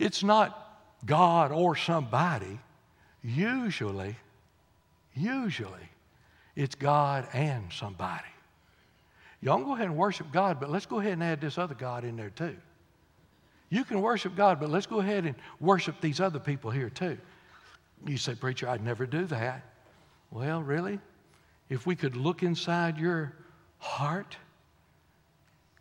it's 0.00 0.24
not 0.24 0.80
God 1.06 1.52
or 1.52 1.76
somebody. 1.76 2.58
Usually, 3.22 4.16
usually, 5.14 5.88
it's 6.56 6.74
God 6.74 7.26
and 7.32 7.72
somebody. 7.72 8.24
Y'all 9.40 9.56
can 9.56 9.64
go 9.64 9.74
ahead 9.74 9.86
and 9.86 9.96
worship 9.96 10.30
God, 10.32 10.60
but 10.60 10.70
let's 10.70 10.86
go 10.86 11.00
ahead 11.00 11.14
and 11.14 11.22
add 11.22 11.40
this 11.40 11.58
other 11.58 11.74
God 11.74 12.04
in 12.04 12.16
there 12.16 12.30
too. 12.30 12.56
You 13.70 13.84
can 13.84 14.00
worship 14.00 14.36
God, 14.36 14.60
but 14.60 14.70
let's 14.70 14.86
go 14.86 15.00
ahead 15.00 15.24
and 15.24 15.34
worship 15.58 16.00
these 16.00 16.20
other 16.20 16.38
people 16.38 16.70
here 16.70 16.90
too. 16.90 17.18
You 18.06 18.18
say, 18.18 18.34
Preacher, 18.34 18.68
I'd 18.68 18.84
never 18.84 19.06
do 19.06 19.24
that. 19.26 19.64
Well, 20.30 20.62
really? 20.62 21.00
If 21.68 21.86
we 21.86 21.96
could 21.96 22.16
look 22.16 22.42
inside 22.42 22.98
your 22.98 23.32
heart, 23.78 24.36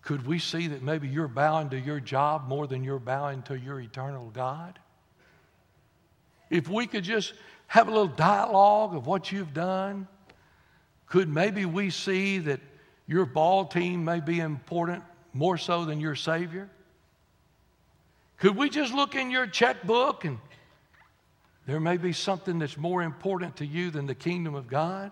could 0.02 0.26
we 0.26 0.40
see 0.40 0.68
that 0.68 0.82
maybe 0.82 1.08
you're 1.08 1.28
bowing 1.28 1.70
to 1.70 1.80
your 1.80 2.00
job 2.00 2.48
more 2.48 2.66
than 2.66 2.84
you're 2.84 3.00
bowing 3.00 3.44
to 3.44 3.60
your 3.60 3.80
eternal 3.80 4.32
God? 4.34 4.80
If 6.50 6.68
we 6.68 6.88
could 6.88 7.04
just 7.04 7.34
have 7.68 7.88
a 7.88 7.92
little 7.92 8.08
dialogue 8.08 8.96
of 8.96 9.06
what 9.06 9.32
you've 9.32 9.54
done, 9.54 10.08
could 11.12 11.28
maybe 11.28 11.66
we 11.66 11.90
see 11.90 12.38
that 12.38 12.62
your 13.06 13.26
ball 13.26 13.66
team 13.66 14.06
may 14.06 14.22
be 14.22 14.40
important 14.40 15.04
more 15.34 15.58
so 15.58 15.84
than 15.84 16.00
your 16.00 16.16
Savior? 16.16 16.70
Could 18.38 18.56
we 18.56 18.70
just 18.70 18.94
look 18.94 19.14
in 19.14 19.30
your 19.30 19.46
checkbook 19.46 20.24
and 20.24 20.40
there 21.68 21.82
may 21.82 21.98
be 21.98 22.14
something 22.14 22.60
that's 22.60 22.78
more 22.78 23.04
important 23.04 23.58
to 23.58 23.66
you 23.66 23.92
than 23.92 24.06
the 24.06 24.16
kingdom 24.16 24.56
of 24.56 24.70
God? 24.70 25.12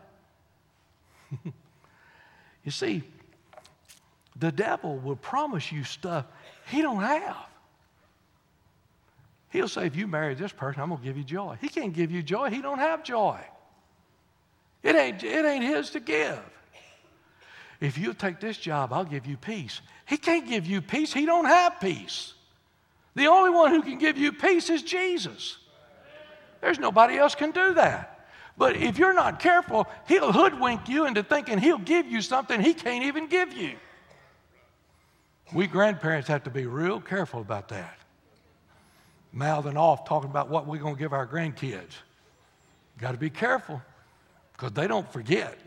you 1.43 2.71
see, 2.71 3.03
the 4.37 4.53
devil 4.53 4.99
will 4.99 5.17
promise 5.17 5.69
you 5.69 5.83
stuff 5.83 6.25
he 6.67 6.81
don't 6.81 7.03
have. 7.03 7.35
He'll 9.49 9.67
say, 9.67 9.85
if 9.85 9.97
you 9.97 10.07
marry 10.07 10.33
this 10.33 10.53
person, 10.53 10.81
I'm 10.81 10.89
going 10.89 11.01
to 11.01 11.05
give 11.05 11.17
you 11.17 11.25
joy. 11.25 11.57
He 11.59 11.67
can't 11.67 11.91
give 11.91 12.09
you 12.09 12.23
joy. 12.23 12.51
He 12.51 12.61
don't 12.61 12.79
have 12.79 13.03
joy. 13.03 13.41
It 14.83 14.95
ain't, 14.95 15.23
it 15.23 15.45
ain't 15.45 15.63
his 15.63 15.89
to 15.91 15.99
give. 15.99 16.39
If 17.81 17.97
you 17.97 18.13
take 18.13 18.39
this 18.39 18.57
job, 18.57 18.91
I'll 18.91 19.05
give 19.05 19.25
you 19.25 19.37
peace. 19.37 19.81
He 20.05 20.17
can't 20.17 20.47
give 20.47 20.65
you 20.65 20.81
peace. 20.81 21.13
He 21.13 21.25
don't 21.25 21.45
have 21.45 21.79
peace. 21.79 22.33
The 23.15 23.27
only 23.27 23.49
one 23.49 23.71
who 23.71 23.81
can 23.81 23.97
give 23.97 24.17
you 24.17 24.31
peace 24.31 24.69
is 24.69 24.83
Jesus. 24.83 25.57
There's 26.61 26.79
nobody 26.79 27.17
else 27.17 27.35
can 27.35 27.51
do 27.51 27.73
that. 27.75 28.27
But 28.57 28.75
if 28.75 28.97
you're 28.97 29.13
not 29.13 29.39
careful, 29.39 29.87
he'll 30.07 30.33
hoodwink 30.33 30.89
you 30.89 31.05
into 31.05 31.23
thinking 31.23 31.59
he'll 31.59 31.77
give 31.77 32.05
you 32.07 32.21
something 32.21 32.59
he 32.59 32.73
can't 32.73 33.05
even 33.05 33.27
give 33.27 33.53
you. 33.53 33.75
We 35.53 35.67
grandparents 35.67 36.27
have 36.27 36.43
to 36.43 36.49
be 36.49 36.65
real 36.65 36.99
careful 36.99 37.39
about 37.39 37.69
that. 37.69 37.97
Mouthing 39.31 39.77
off, 39.77 40.05
talking 40.05 40.29
about 40.29 40.49
what 40.49 40.67
we're 40.67 40.81
going 40.81 40.95
to 40.95 40.99
give 40.99 41.13
our 41.13 41.25
grandkids. 41.25 41.93
Got 42.97 43.13
to 43.13 43.17
be 43.17 43.29
careful 43.29 43.81
because 44.59 44.73
they 44.73 44.87
don't 44.87 45.09
forget. 45.11 45.57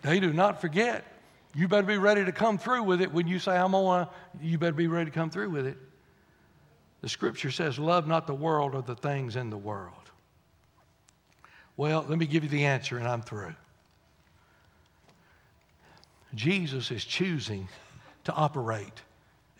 They 0.00 0.18
do 0.18 0.32
not 0.32 0.62
forget. 0.62 1.04
You 1.54 1.68
better 1.68 1.86
be 1.86 1.98
ready 1.98 2.24
to 2.24 2.32
come 2.32 2.56
through 2.56 2.84
with 2.84 3.02
it 3.02 3.12
when 3.12 3.26
you 3.26 3.38
say, 3.38 3.54
I'm 3.56 3.74
on, 3.74 4.08
you 4.40 4.56
better 4.56 4.72
be 4.72 4.86
ready 4.86 5.10
to 5.10 5.14
come 5.14 5.28
through 5.28 5.50
with 5.50 5.66
it. 5.66 5.76
The 7.02 7.08
scripture 7.08 7.50
says, 7.50 7.78
Love 7.78 8.06
not 8.06 8.26
the 8.26 8.34
world 8.34 8.74
or 8.74 8.80
the 8.80 8.94
things 8.94 9.36
in 9.36 9.50
the 9.50 9.58
world. 9.58 9.92
Well, 11.76 12.04
let 12.08 12.18
me 12.18 12.26
give 12.26 12.44
you 12.44 12.48
the 12.48 12.64
answer 12.64 12.96
and 12.96 13.06
I'm 13.06 13.22
through. 13.22 13.54
Jesus 16.34 16.90
is 16.90 17.04
choosing 17.04 17.68
to 18.24 18.32
operate 18.32 19.02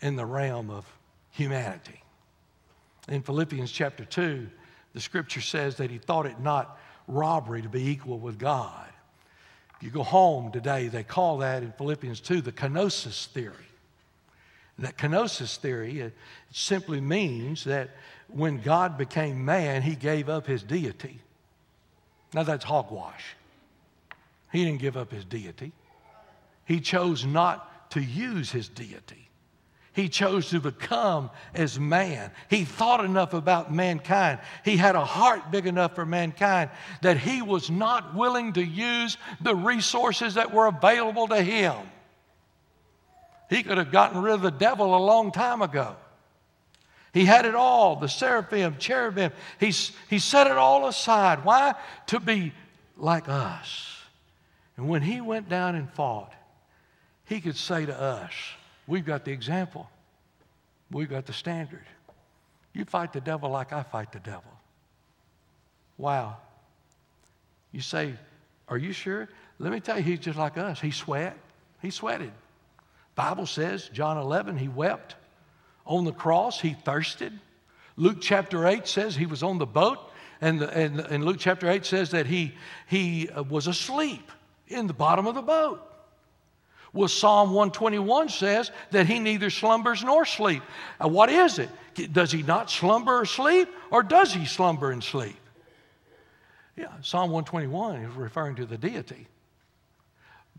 in 0.01 0.15
the 0.15 0.25
realm 0.25 0.69
of 0.71 0.91
humanity. 1.31 2.01
In 3.07 3.21
Philippians 3.21 3.71
chapter 3.71 4.05
2, 4.05 4.49
the 4.93 4.99
scripture 4.99 5.41
says 5.41 5.75
that 5.77 5.91
he 5.91 5.97
thought 5.97 6.25
it 6.25 6.39
not 6.39 6.77
robbery 7.09 7.61
to 7.61 7.69
be 7.69 7.89
equal 7.89 8.19
with 8.19 8.39
God. 8.39 8.87
If 9.77 9.83
you 9.83 9.89
go 9.89 10.03
home 10.03 10.51
today, 10.51 10.87
they 10.87 11.03
call 11.03 11.39
that 11.39 11.63
in 11.63 11.71
Philippians 11.73 12.19
2 12.19 12.41
the 12.41 12.51
kenosis 12.51 13.27
theory. 13.27 13.53
And 14.77 14.85
that 14.85 14.97
kenosis 14.97 15.57
theory 15.57 15.99
it 15.99 16.13
simply 16.51 17.01
means 17.01 17.63
that 17.65 17.89
when 18.27 18.61
God 18.61 18.97
became 18.97 19.43
man, 19.43 19.81
he 19.81 19.95
gave 19.95 20.29
up 20.29 20.45
his 20.45 20.63
deity. 20.63 21.19
Now 22.33 22.43
that's 22.43 22.63
hogwash. 22.63 23.35
He 24.51 24.63
didn't 24.63 24.79
give 24.79 24.97
up 24.97 25.11
his 25.11 25.25
deity. 25.25 25.71
He 26.65 26.79
chose 26.79 27.25
not 27.25 27.91
to 27.91 28.01
use 28.01 28.51
his 28.51 28.67
deity. 28.67 29.28
He 29.93 30.07
chose 30.07 30.49
to 30.49 30.59
become 30.59 31.29
as 31.53 31.79
man. 31.79 32.31
He 32.49 32.63
thought 32.63 33.03
enough 33.03 33.33
about 33.33 33.73
mankind. 33.73 34.39
He 34.63 34.77
had 34.77 34.95
a 34.95 35.03
heart 35.03 35.51
big 35.51 35.65
enough 35.65 35.95
for 35.95 36.05
mankind 36.05 36.69
that 37.01 37.17
he 37.17 37.41
was 37.41 37.69
not 37.69 38.15
willing 38.15 38.53
to 38.53 38.63
use 38.63 39.17
the 39.41 39.55
resources 39.55 40.35
that 40.35 40.53
were 40.53 40.67
available 40.67 41.27
to 41.29 41.41
him. 41.41 41.75
He 43.49 43.63
could 43.63 43.79
have 43.79 43.91
gotten 43.91 44.21
rid 44.21 44.35
of 44.35 44.41
the 44.41 44.51
devil 44.51 44.95
a 44.95 45.03
long 45.03 45.31
time 45.31 45.61
ago. 45.61 45.95
He 47.11 47.25
had 47.25 47.45
it 47.45 47.55
all 47.55 47.95
the 47.95 48.07
seraphim, 48.07 48.75
cherubim. 48.77 49.31
He, 49.59 49.73
he 50.09 50.19
set 50.19 50.45
it 50.45 50.57
all 50.57 50.87
aside. 50.87 51.43
Why? 51.43 51.73
To 52.07 52.19
be 52.19 52.53
like 52.95 53.27
us. 53.27 53.97
And 54.77 54.87
when 54.87 55.01
he 55.01 55.19
went 55.19 55.49
down 55.49 55.75
and 55.75 55.91
fought, 55.91 56.31
he 57.25 57.41
could 57.41 57.57
say 57.57 57.85
to 57.87 57.99
us, 57.99 58.31
We've 58.89 59.05
got 59.05 59.23
the 59.23 59.31
example, 59.31 59.87
we've 60.89 61.09
got 61.09 61.27
the 61.27 61.33
standard. 61.33 61.85
You 62.73 62.85
fight 62.85 63.13
the 63.13 63.21
devil 63.21 63.51
like 63.51 63.71
I 63.71 63.83
fight 63.83 64.11
the 64.11 64.19
devil. 64.19 64.51
Wow. 65.99 66.37
You 67.71 67.81
say, 67.81 68.13
Are 68.67 68.77
you 68.77 68.91
sure? 68.91 69.29
Let 69.59 69.71
me 69.71 69.79
tell 69.79 69.97
you, 69.97 70.03
he's 70.03 70.19
just 70.19 70.39
like 70.39 70.57
us. 70.57 70.81
He 70.81 70.89
sweat. 70.89 71.37
He 71.83 71.91
sweated. 71.91 72.31
Bible 73.13 73.45
says, 73.45 73.89
John 73.89 74.17
11, 74.17 74.57
he 74.57 74.67
wept. 74.67 75.15
On 75.85 76.03
the 76.03 76.11
cross, 76.11 76.59
he 76.59 76.73
thirsted. 76.73 77.39
Luke 77.95 78.17
chapter 78.21 78.65
8 78.65 78.87
says 78.87 79.15
he 79.15 79.27
was 79.27 79.43
on 79.43 79.59
the 79.59 79.67
boat, 79.67 79.99
and, 80.41 80.63
and, 80.63 80.99
and 80.99 81.25
Luke 81.25 81.37
chapter 81.37 81.69
8 81.69 81.85
says 81.85 82.11
that 82.11 82.25
he, 82.25 82.55
he 82.87 83.29
uh, 83.29 83.43
was 83.43 83.67
asleep 83.67 84.31
in 84.67 84.87
the 84.87 84.93
bottom 84.93 85.27
of 85.27 85.35
the 85.35 85.41
boat. 85.43 85.88
Well, 86.93 87.07
Psalm 87.07 87.49
121 87.49 88.29
says 88.29 88.71
that 88.91 89.05
he 89.05 89.19
neither 89.19 89.49
slumbers 89.49 90.03
nor 90.03 90.25
sleep. 90.25 90.63
Uh, 91.03 91.07
what 91.07 91.29
is 91.29 91.59
it? 91.59 91.69
Does 92.13 92.31
he 92.31 92.41
not 92.43 92.71
slumber 92.71 93.19
or 93.19 93.25
sleep, 93.25 93.69
or 93.91 94.01
does 94.01 94.33
he 94.33 94.45
slumber 94.45 94.91
and 94.91 95.03
sleep? 95.03 95.37
Yeah, 96.75 96.87
Psalm 97.01 97.31
121 97.31 97.97
is 97.97 98.15
referring 98.15 98.55
to 98.55 98.65
the 98.65 98.77
deity. 98.77 99.27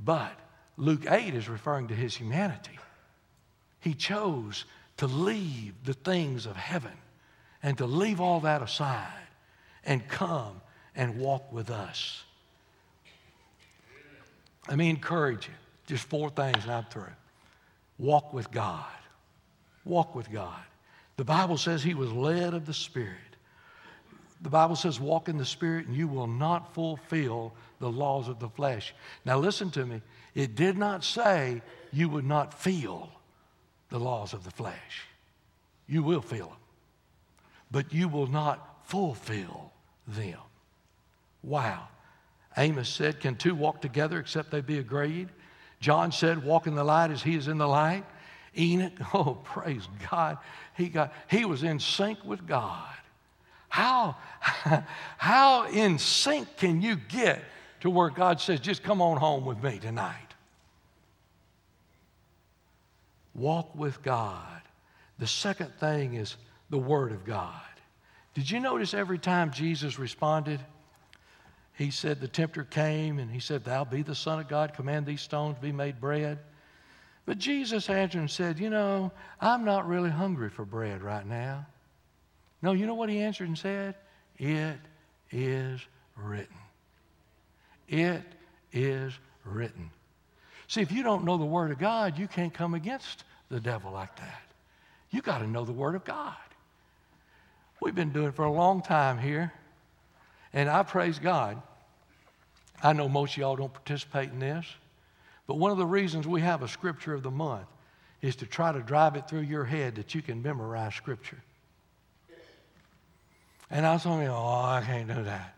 But 0.04 0.32
Luke 0.76 1.10
8 1.10 1.34
is 1.34 1.48
referring 1.48 1.88
to 1.88 1.94
his 1.94 2.14
humanity. 2.14 2.78
He 3.80 3.94
chose 3.94 4.66
to 4.98 5.06
leave 5.06 5.74
the 5.84 5.94
things 5.94 6.46
of 6.46 6.56
heaven 6.56 6.92
and 7.62 7.76
to 7.78 7.86
leave 7.86 8.20
all 8.20 8.40
that 8.40 8.62
aside 8.62 9.26
and 9.84 10.06
come 10.08 10.60
and 10.94 11.18
walk 11.18 11.50
with 11.52 11.70
us. 11.70 12.22
Let 14.68 14.76
me 14.76 14.90
encourage 14.90 15.46
you. 15.46 15.54
Just 15.90 16.04
four 16.04 16.30
things 16.30 16.62
and 16.62 16.70
I'm 16.70 16.84
through. 16.84 17.02
Walk 17.98 18.32
with 18.32 18.52
God. 18.52 18.86
Walk 19.84 20.14
with 20.14 20.30
God. 20.30 20.62
The 21.16 21.24
Bible 21.24 21.56
says 21.56 21.82
he 21.82 21.94
was 21.94 22.12
led 22.12 22.54
of 22.54 22.64
the 22.64 22.72
Spirit. 22.72 23.16
The 24.40 24.50
Bible 24.50 24.76
says, 24.76 25.00
walk 25.00 25.28
in 25.28 25.36
the 25.36 25.44
Spirit 25.44 25.88
and 25.88 25.96
you 25.96 26.06
will 26.06 26.28
not 26.28 26.72
fulfill 26.74 27.52
the 27.80 27.90
laws 27.90 28.28
of 28.28 28.38
the 28.38 28.48
flesh. 28.48 28.94
Now, 29.24 29.38
listen 29.38 29.68
to 29.72 29.84
me. 29.84 30.00
It 30.36 30.54
did 30.54 30.78
not 30.78 31.02
say 31.02 31.60
you 31.92 32.08
would 32.08 32.24
not 32.24 32.54
feel 32.54 33.10
the 33.88 33.98
laws 33.98 34.32
of 34.32 34.44
the 34.44 34.52
flesh. 34.52 35.08
You 35.88 36.04
will 36.04 36.22
feel 36.22 36.46
them, 36.46 36.58
but 37.72 37.92
you 37.92 38.06
will 38.06 38.28
not 38.28 38.84
fulfill 38.84 39.72
them. 40.06 40.38
Wow. 41.42 41.88
Amos 42.56 42.88
said, 42.88 43.18
Can 43.18 43.34
two 43.34 43.56
walk 43.56 43.80
together 43.80 44.20
except 44.20 44.52
they 44.52 44.60
be 44.60 44.78
agreed? 44.78 45.30
John 45.80 46.12
said, 46.12 46.44
Walk 46.44 46.66
in 46.66 46.74
the 46.74 46.84
light 46.84 47.10
as 47.10 47.22
he 47.22 47.34
is 47.34 47.48
in 47.48 47.58
the 47.58 47.68
light. 47.68 48.04
Enoch, 48.56 48.92
oh, 49.14 49.38
praise 49.44 49.88
God. 50.10 50.38
He, 50.76 50.88
got, 50.88 51.12
he 51.28 51.44
was 51.44 51.62
in 51.62 51.80
sync 51.80 52.22
with 52.24 52.46
God. 52.46 52.94
How, 53.68 54.16
how 55.18 55.68
in 55.68 55.98
sync 55.98 56.56
can 56.56 56.82
you 56.82 56.96
get 56.96 57.42
to 57.80 57.90
where 57.90 58.10
God 58.10 58.40
says, 58.40 58.60
just 58.60 58.82
come 58.82 59.00
on 59.00 59.16
home 59.16 59.44
with 59.44 59.62
me 59.62 59.78
tonight? 59.78 60.16
Walk 63.34 63.74
with 63.74 64.02
God. 64.02 64.60
The 65.18 65.26
second 65.26 65.72
thing 65.78 66.14
is 66.14 66.36
the 66.68 66.78
Word 66.78 67.12
of 67.12 67.24
God. 67.24 67.54
Did 68.34 68.50
you 68.50 68.60
notice 68.60 68.92
every 68.92 69.18
time 69.18 69.52
Jesus 69.52 69.98
responded? 69.98 70.60
He 71.80 71.90
said, 71.90 72.20
The 72.20 72.28
tempter 72.28 72.64
came 72.64 73.18
and 73.18 73.30
he 73.30 73.40
said, 73.40 73.64
Thou 73.64 73.84
be 73.84 74.02
the 74.02 74.14
Son 74.14 74.38
of 74.38 74.48
God, 74.48 74.74
command 74.74 75.06
these 75.06 75.22
stones 75.22 75.54
to 75.54 75.62
be 75.62 75.72
made 75.72 75.98
bread. 75.98 76.38
But 77.24 77.38
Jesus 77.38 77.88
answered 77.88 78.18
and 78.18 78.30
said, 78.30 78.60
You 78.60 78.68
know, 78.68 79.12
I'm 79.40 79.64
not 79.64 79.88
really 79.88 80.10
hungry 80.10 80.50
for 80.50 80.66
bread 80.66 81.00
right 81.00 81.24
now. 81.24 81.64
No, 82.60 82.72
you 82.72 82.84
know 82.84 82.96
what 82.96 83.08
he 83.08 83.20
answered 83.20 83.48
and 83.48 83.56
said? 83.56 83.94
It 84.36 84.76
is 85.30 85.80
written. 86.16 86.58
It 87.88 88.24
is 88.74 89.14
written. 89.46 89.90
See, 90.68 90.82
if 90.82 90.92
you 90.92 91.02
don't 91.02 91.24
know 91.24 91.38
the 91.38 91.46
Word 91.46 91.70
of 91.70 91.78
God, 91.78 92.18
you 92.18 92.28
can't 92.28 92.52
come 92.52 92.74
against 92.74 93.24
the 93.48 93.58
devil 93.58 93.90
like 93.90 94.14
that. 94.16 94.42
You 95.12 95.22
got 95.22 95.38
to 95.38 95.46
know 95.46 95.64
the 95.64 95.72
Word 95.72 95.94
of 95.94 96.04
God. 96.04 96.36
We've 97.80 97.94
been 97.94 98.12
doing 98.12 98.28
it 98.28 98.34
for 98.34 98.44
a 98.44 98.52
long 98.52 98.82
time 98.82 99.16
here, 99.16 99.50
and 100.52 100.68
I 100.68 100.82
praise 100.82 101.18
God. 101.18 101.62
I 102.82 102.92
know 102.92 103.08
most 103.08 103.32
of 103.32 103.38
y'all 103.38 103.56
don't 103.56 103.72
participate 103.72 104.30
in 104.30 104.38
this, 104.38 104.66
but 105.46 105.58
one 105.58 105.70
of 105.70 105.78
the 105.78 105.86
reasons 105.86 106.26
we 106.26 106.40
have 106.40 106.62
a 106.62 106.68
scripture 106.68 107.14
of 107.14 107.22
the 107.22 107.30
month 107.30 107.66
is 108.22 108.36
to 108.36 108.46
try 108.46 108.72
to 108.72 108.80
drive 108.80 109.16
it 109.16 109.28
through 109.28 109.40
your 109.40 109.64
head 109.64 109.96
that 109.96 110.14
you 110.14 110.22
can 110.22 110.42
memorize 110.42 110.94
scripture. 110.94 111.42
And 113.70 113.86
I 113.86 113.94
was 113.94 114.02
thinking, 114.02 114.28
oh, 114.28 114.34
I 114.34 114.82
can't 114.84 115.08
do 115.08 115.22
that. 115.24 115.54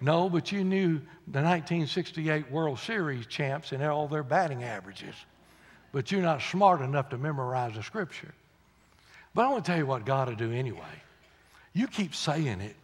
No, 0.00 0.28
but 0.28 0.52
you 0.52 0.64
knew 0.64 0.94
the 1.26 1.40
1968 1.40 2.50
World 2.50 2.78
Series 2.78 3.26
champs 3.26 3.72
and 3.72 3.82
all 3.82 4.06
their 4.06 4.22
batting 4.22 4.62
averages. 4.62 5.14
But 5.92 6.12
you're 6.12 6.20
not 6.20 6.42
smart 6.42 6.80
enough 6.82 7.08
to 7.10 7.18
memorize 7.18 7.74
the 7.74 7.82
scripture. 7.82 8.34
But 9.34 9.46
I 9.46 9.48
want 9.50 9.64
to 9.64 9.70
tell 9.70 9.78
you 9.78 9.86
what 9.86 10.04
God 10.04 10.28
will 10.28 10.36
do 10.36 10.52
anyway. 10.52 10.80
You 11.72 11.86
keep 11.86 12.14
saying 12.14 12.60
it, 12.60 12.76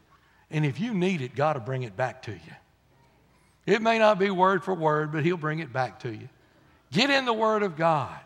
and 0.51 0.65
if 0.65 0.81
you 0.81 0.95
need 0.95 1.21
it, 1.21 1.35
God 1.35 1.57
will 1.57 1.65
bring 1.65 1.83
it 1.83 1.97
back 1.97 2.23
to 2.23 2.33
you. 2.33 2.55
It 3.67 3.83
may 3.83 3.99
not 3.99 4.19
be 4.19 4.31
word 4.31 4.65
for 4.65 4.75
word, 4.75 5.13
but 5.13 5.25
He'll 5.25 5.37
bring 5.37 5.59
it 5.59 5.73
back 5.73 6.01
to 6.01 6.11
you. 6.11 6.29
Get 6.93 7.11
in 7.11 7.25
the 7.25 7.33
Word 7.33 7.63
of 7.63 7.77
God. 7.77 8.19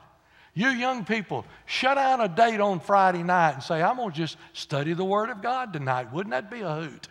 You 0.55 0.69
young 0.69 1.05
people, 1.05 1.45
shut 1.67 1.99
out 1.99 2.25
a 2.25 2.29
date 2.29 2.61
on 2.61 2.81
Friday 2.81 3.23
night 3.23 3.55
and 3.55 3.63
say, 3.63 3.83
I'm 3.83 3.97
going 3.97 4.13
to 4.13 4.17
just 4.17 4.37
study 4.53 4.95
the 4.95 5.05
Word 5.05 5.29
of 5.31 5.43
God 5.43 5.73
tonight. 5.73 6.13
Wouldn't 6.13 6.31
that 6.31 6.51
be 6.51 6.61
a 6.61 6.75
hoot? 6.75 7.09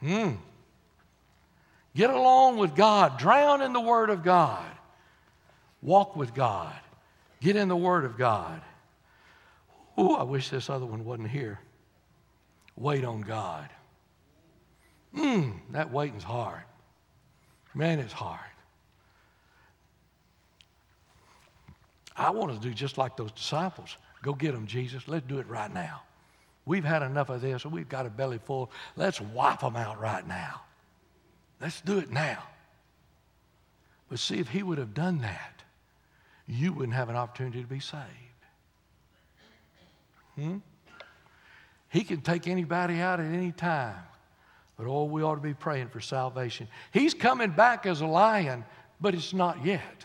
Hmm. 0.00 0.32
Get 1.96 2.10
along 2.10 2.58
with 2.58 2.74
God. 2.74 3.18
Drown 3.18 3.62
in 3.62 3.72
the 3.72 3.80
Word 3.80 4.10
of 4.10 4.22
God. 4.22 4.70
Walk 5.80 6.14
with 6.14 6.34
God. 6.34 6.74
Get 7.40 7.56
in 7.56 7.68
the 7.68 7.76
Word 7.76 8.04
of 8.04 8.18
God. 8.18 8.60
Ooh, 9.98 10.14
I 10.14 10.24
wish 10.24 10.50
this 10.50 10.68
other 10.68 10.86
one 10.86 11.04
wasn't 11.04 11.30
here. 11.30 11.58
Wait 12.76 13.04
on 13.04 13.22
God. 13.22 13.68
Hmm, 15.14 15.50
that 15.70 15.92
waiting's 15.92 16.24
hard. 16.24 16.62
Man, 17.74 17.98
it's 17.98 18.12
hard. 18.12 18.40
I 22.16 22.30
want 22.30 22.52
to 22.52 22.58
do 22.58 22.72
just 22.74 22.98
like 22.98 23.16
those 23.16 23.32
disciples. 23.32 23.96
Go 24.22 24.32
get 24.32 24.52
them, 24.52 24.66
Jesus. 24.66 25.08
Let's 25.08 25.26
do 25.26 25.38
it 25.38 25.48
right 25.48 25.72
now. 25.72 26.02
We've 26.66 26.84
had 26.84 27.02
enough 27.02 27.28
of 27.28 27.40
this. 27.40 27.66
We've 27.66 27.88
got 27.88 28.06
a 28.06 28.10
belly 28.10 28.38
full. 28.38 28.70
Let's 28.96 29.20
wipe 29.20 29.60
them 29.60 29.76
out 29.76 30.00
right 30.00 30.26
now. 30.26 30.62
Let's 31.60 31.80
do 31.80 31.98
it 31.98 32.10
now. 32.10 32.42
But 34.08 34.18
see, 34.18 34.38
if 34.38 34.48
he 34.48 34.62
would 34.62 34.78
have 34.78 34.94
done 34.94 35.18
that, 35.22 35.62
you 36.46 36.72
wouldn't 36.72 36.94
have 36.94 37.08
an 37.08 37.16
opportunity 37.16 37.60
to 37.62 37.66
be 37.66 37.80
saved. 37.80 38.04
Hmm? 40.36 40.58
He 41.88 42.04
can 42.04 42.20
take 42.20 42.48
anybody 42.48 43.00
out 43.00 43.20
at 43.20 43.26
any 43.26 43.52
time. 43.52 43.96
But 44.76 44.86
oh, 44.86 45.04
we 45.04 45.22
ought 45.22 45.36
to 45.36 45.40
be 45.40 45.54
praying 45.54 45.88
for 45.88 46.00
salvation. 46.00 46.66
He's 46.92 47.14
coming 47.14 47.50
back 47.50 47.86
as 47.86 48.00
a 48.00 48.06
lion, 48.06 48.64
but 49.00 49.14
it's 49.14 49.32
not 49.32 49.64
yet. 49.64 50.04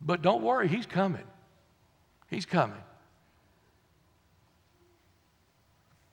But 0.00 0.22
don't 0.22 0.42
worry, 0.42 0.68
he's 0.68 0.86
coming. 0.86 1.24
He's 2.28 2.46
coming. 2.46 2.82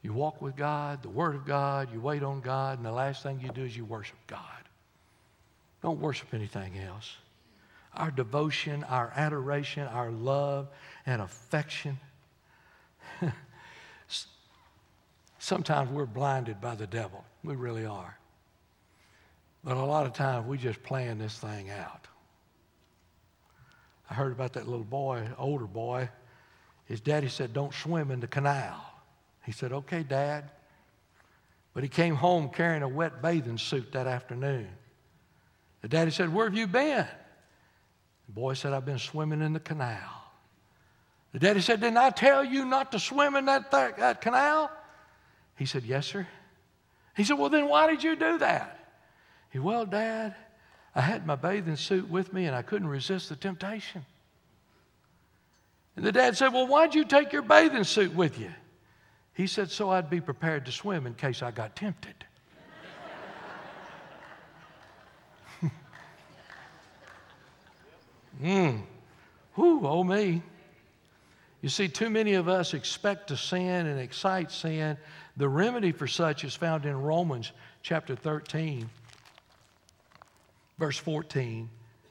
You 0.01 0.13
walk 0.13 0.41
with 0.41 0.55
God, 0.55 1.01
the 1.01 1.09
Word 1.09 1.35
of 1.35 1.45
God, 1.45 1.91
you 1.91 1.99
wait 1.99 2.23
on 2.23 2.41
God, 2.41 2.77
and 2.77 2.85
the 2.85 2.91
last 2.91 3.23
thing 3.23 3.39
you 3.41 3.49
do 3.49 3.63
is 3.63 3.75
you 3.75 3.85
worship 3.85 4.17
God. 4.27 4.39
Don't 5.81 5.99
worship 5.99 6.33
anything 6.33 6.77
else. 6.77 7.15
Our 7.93 8.11
devotion, 8.11 8.83
our 8.83 9.11
adoration, 9.15 9.87
our 9.87 10.11
love 10.11 10.67
and 11.05 11.21
affection. 11.21 11.99
Sometimes 15.39 15.91
we're 15.91 16.05
blinded 16.05 16.59
by 16.59 16.75
the 16.75 16.87
devil. 16.87 17.23
We 17.45 17.55
really 17.55 17.85
are. 17.85 18.17
But 19.63 19.77
a 19.77 19.83
lot 19.83 20.05
of 20.05 20.13
times 20.13 20.47
we 20.47 20.57
just 20.57 20.81
plan 20.83 21.17
this 21.17 21.37
thing 21.37 21.69
out. 21.69 22.07
I 24.09 24.13
heard 24.13 24.31
about 24.31 24.53
that 24.53 24.67
little 24.67 24.85
boy, 24.85 25.27
older 25.37 25.65
boy. 25.65 26.09
His 26.85 27.01
daddy 27.01 27.29
said, 27.29 27.53
Don't 27.53 27.73
swim 27.73 28.11
in 28.11 28.19
the 28.19 28.27
canal. 28.27 28.83
He 29.43 29.51
said, 29.51 29.71
Okay, 29.71 30.03
Dad. 30.03 30.51
But 31.73 31.83
he 31.83 31.89
came 31.89 32.15
home 32.15 32.49
carrying 32.49 32.83
a 32.83 32.87
wet 32.87 33.21
bathing 33.21 33.57
suit 33.57 33.91
that 33.91 34.07
afternoon. 34.07 34.67
The 35.81 35.87
daddy 35.87 36.11
said, 36.11 36.33
Where 36.33 36.45
have 36.45 36.55
you 36.55 36.67
been? 36.67 37.07
The 38.27 38.33
boy 38.33 38.53
said, 38.53 38.73
I've 38.73 38.85
been 38.85 38.99
swimming 38.99 39.41
in 39.41 39.53
the 39.53 39.59
canal. 39.59 40.23
The 41.33 41.39
daddy 41.39 41.61
said, 41.61 41.81
Didn't 41.81 41.97
I 41.97 42.11
tell 42.11 42.43
you 42.43 42.65
not 42.65 42.91
to 42.91 42.99
swim 42.99 43.35
in 43.35 43.45
that, 43.45 43.71
th- 43.71 43.95
that 43.97 44.21
canal? 44.21 44.71
He 45.57 45.65
said, 45.65 45.83
Yes, 45.83 46.07
sir. 46.07 46.27
He 47.15 47.23
said, 47.23 47.37
Well, 47.37 47.49
then 47.49 47.67
why 47.69 47.87
did 47.89 48.03
you 48.03 48.15
do 48.15 48.37
that? 48.39 48.79
He, 49.51 49.57
said, 49.57 49.63
Well, 49.63 49.85
Dad, 49.85 50.35
I 50.93 51.01
had 51.01 51.25
my 51.25 51.35
bathing 51.35 51.75
suit 51.75 52.09
with 52.09 52.33
me 52.33 52.45
and 52.45 52.55
I 52.55 52.61
couldn't 52.61 52.87
resist 52.87 53.29
the 53.29 53.35
temptation. 53.35 54.05
And 55.95 56.05
the 56.05 56.11
dad 56.11 56.35
said, 56.37 56.49
Well, 56.49 56.67
why'd 56.67 56.93
you 56.93 57.05
take 57.05 57.31
your 57.31 57.41
bathing 57.41 57.83
suit 57.83 58.13
with 58.13 58.37
you? 58.39 58.51
He 59.33 59.47
said, 59.47 59.71
So 59.71 59.89
I'd 59.89 60.09
be 60.09 60.21
prepared 60.21 60.65
to 60.65 60.71
swim 60.71 61.07
in 61.07 61.13
case 61.13 61.41
I 61.41 61.51
got 61.51 61.75
tempted. 61.75 62.15
Hmm. 68.41 68.79
Whew, 69.53 69.87
oh 69.87 70.03
me. 70.03 70.43
You 71.65 71.69
see, 71.69 71.87
too 71.87 72.11
many 72.11 72.35
of 72.35 72.47
us 72.47 72.75
expect 72.75 73.29
to 73.29 73.37
sin 73.37 73.87
and 73.87 73.99
excite 73.99 74.51
sin. 74.51 74.97
The 75.35 75.49
remedy 75.49 75.91
for 75.91 76.05
such 76.05 76.43
is 76.43 76.53
found 76.53 76.85
in 76.85 76.95
Romans 76.95 77.51
chapter 77.81 78.15
13 78.15 78.87
verse 80.77 80.99
14. 80.99 81.67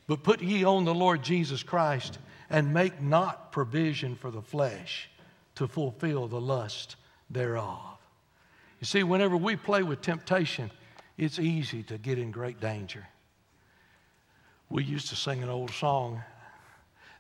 But 0.09 0.25
put 0.25 0.43
ye 0.43 0.65
on 0.65 0.85
the 0.85 0.93
Lord 0.93 1.23
Jesus 1.23 1.63
Christ 1.63 2.19
and 2.51 2.75
make 2.75 3.01
not 3.01 3.53
provision 3.53 4.17
for 4.17 4.33
the 4.33 4.43
flesh 4.43 5.09
to 5.55 5.69
fulfill 5.69 6.27
the 6.27 6.41
lust 6.41 6.97
thereof. 7.31 7.79
You 8.81 8.87
see, 8.87 9.05
whenever 9.05 9.37
we 9.37 9.55
play 9.55 9.85
with 9.85 10.01
temptation, 10.01 10.73
it's 11.17 11.39
easy 11.39 11.85
to 11.85 11.97
get 11.97 12.19
in 12.19 12.33
great 12.33 12.61
danger. 12.61 13.07
We 14.69 14.83
used 14.83 15.11
to 15.11 15.15
sing 15.15 15.45
an 15.45 15.49
old 15.49 15.71
song. 15.71 16.25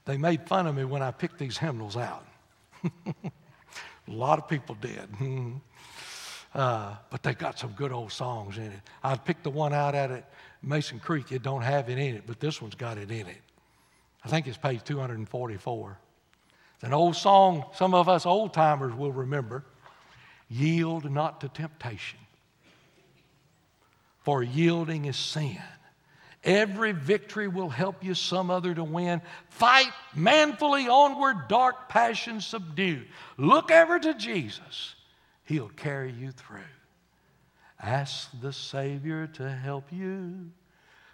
They 0.04 0.16
made 0.16 0.46
fun 0.46 0.66
of 0.66 0.74
me 0.74 0.84
when 0.84 1.02
I 1.02 1.10
picked 1.10 1.38
these 1.38 1.56
hymnals 1.56 1.96
out. 1.96 2.26
A 2.84 3.30
lot 4.08 4.38
of 4.38 4.48
people 4.48 4.76
did. 4.80 5.08
Uh, 6.54 6.94
but 7.10 7.20
they 7.24 7.34
got 7.34 7.58
some 7.58 7.72
good 7.72 7.90
old 7.90 8.12
songs 8.12 8.58
in 8.58 8.66
it. 8.66 8.80
I 9.02 9.16
picked 9.16 9.42
the 9.42 9.50
one 9.50 9.72
out 9.72 9.96
at 9.96 10.30
Mason 10.62 11.00
Creek. 11.00 11.32
It 11.32 11.42
don't 11.42 11.62
have 11.62 11.88
it 11.88 11.98
in 11.98 12.14
it, 12.14 12.28
but 12.28 12.38
this 12.38 12.62
one's 12.62 12.76
got 12.76 12.96
it 12.96 13.10
in 13.10 13.26
it. 13.26 13.42
I 14.24 14.28
think 14.28 14.46
it's 14.46 14.56
page 14.56 14.84
244. 14.84 15.98
It's 16.76 16.84
an 16.84 16.94
old 16.94 17.16
song 17.16 17.64
some 17.74 17.92
of 17.92 18.08
us 18.08 18.24
old 18.24 18.54
timers 18.54 18.94
will 18.94 19.10
remember. 19.10 19.64
Yield 20.48 21.10
not 21.10 21.40
to 21.40 21.48
temptation, 21.48 22.20
for 24.22 24.42
yielding 24.42 25.06
is 25.06 25.16
sin. 25.16 25.58
Every 26.44 26.92
victory 26.92 27.48
will 27.48 27.70
help 27.70 28.04
you 28.04 28.14
some 28.14 28.50
other 28.50 28.74
to 28.74 28.85
win. 28.85 29.22
Fight 29.48 29.90
manfully 30.14 30.88
onward, 30.88 31.48
dark 31.48 31.88
passions 31.88 32.46
subdue. 32.46 33.02
Look 33.38 33.70
ever 33.70 33.98
to 33.98 34.14
Jesus, 34.14 34.94
He'll 35.44 35.70
carry 35.70 36.12
you 36.12 36.33
through. 36.33 36.61
Ask 37.83 38.30
the 38.40 38.52
Savior 38.52 39.26
to 39.28 39.50
help 39.50 39.90
you, 39.90 40.50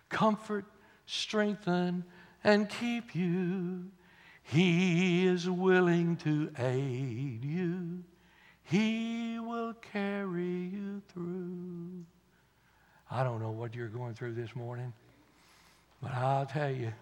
comfort, 0.09 0.66
strengthen, 1.07 2.05
and 2.45 2.69
keep 2.69 3.14
you. 3.14 3.85
He 4.43 5.27
is 5.27 5.49
willing 5.49 6.16
to 6.19 6.51
aid 6.59 7.45
you. 7.45 8.03
He 8.64 9.38
will 9.38 9.75
carry 9.75 10.43
you 10.43 11.03
through. 11.12 12.05
I 13.11 13.25
don't 13.25 13.40
know 13.40 13.51
what 13.51 13.75
you're 13.75 13.88
going 13.88 14.14
through 14.14 14.35
this 14.35 14.55
morning, 14.55 14.93
but 16.03 16.13
I'll 16.13 16.47
tell 16.47 16.71
you, 16.71 16.93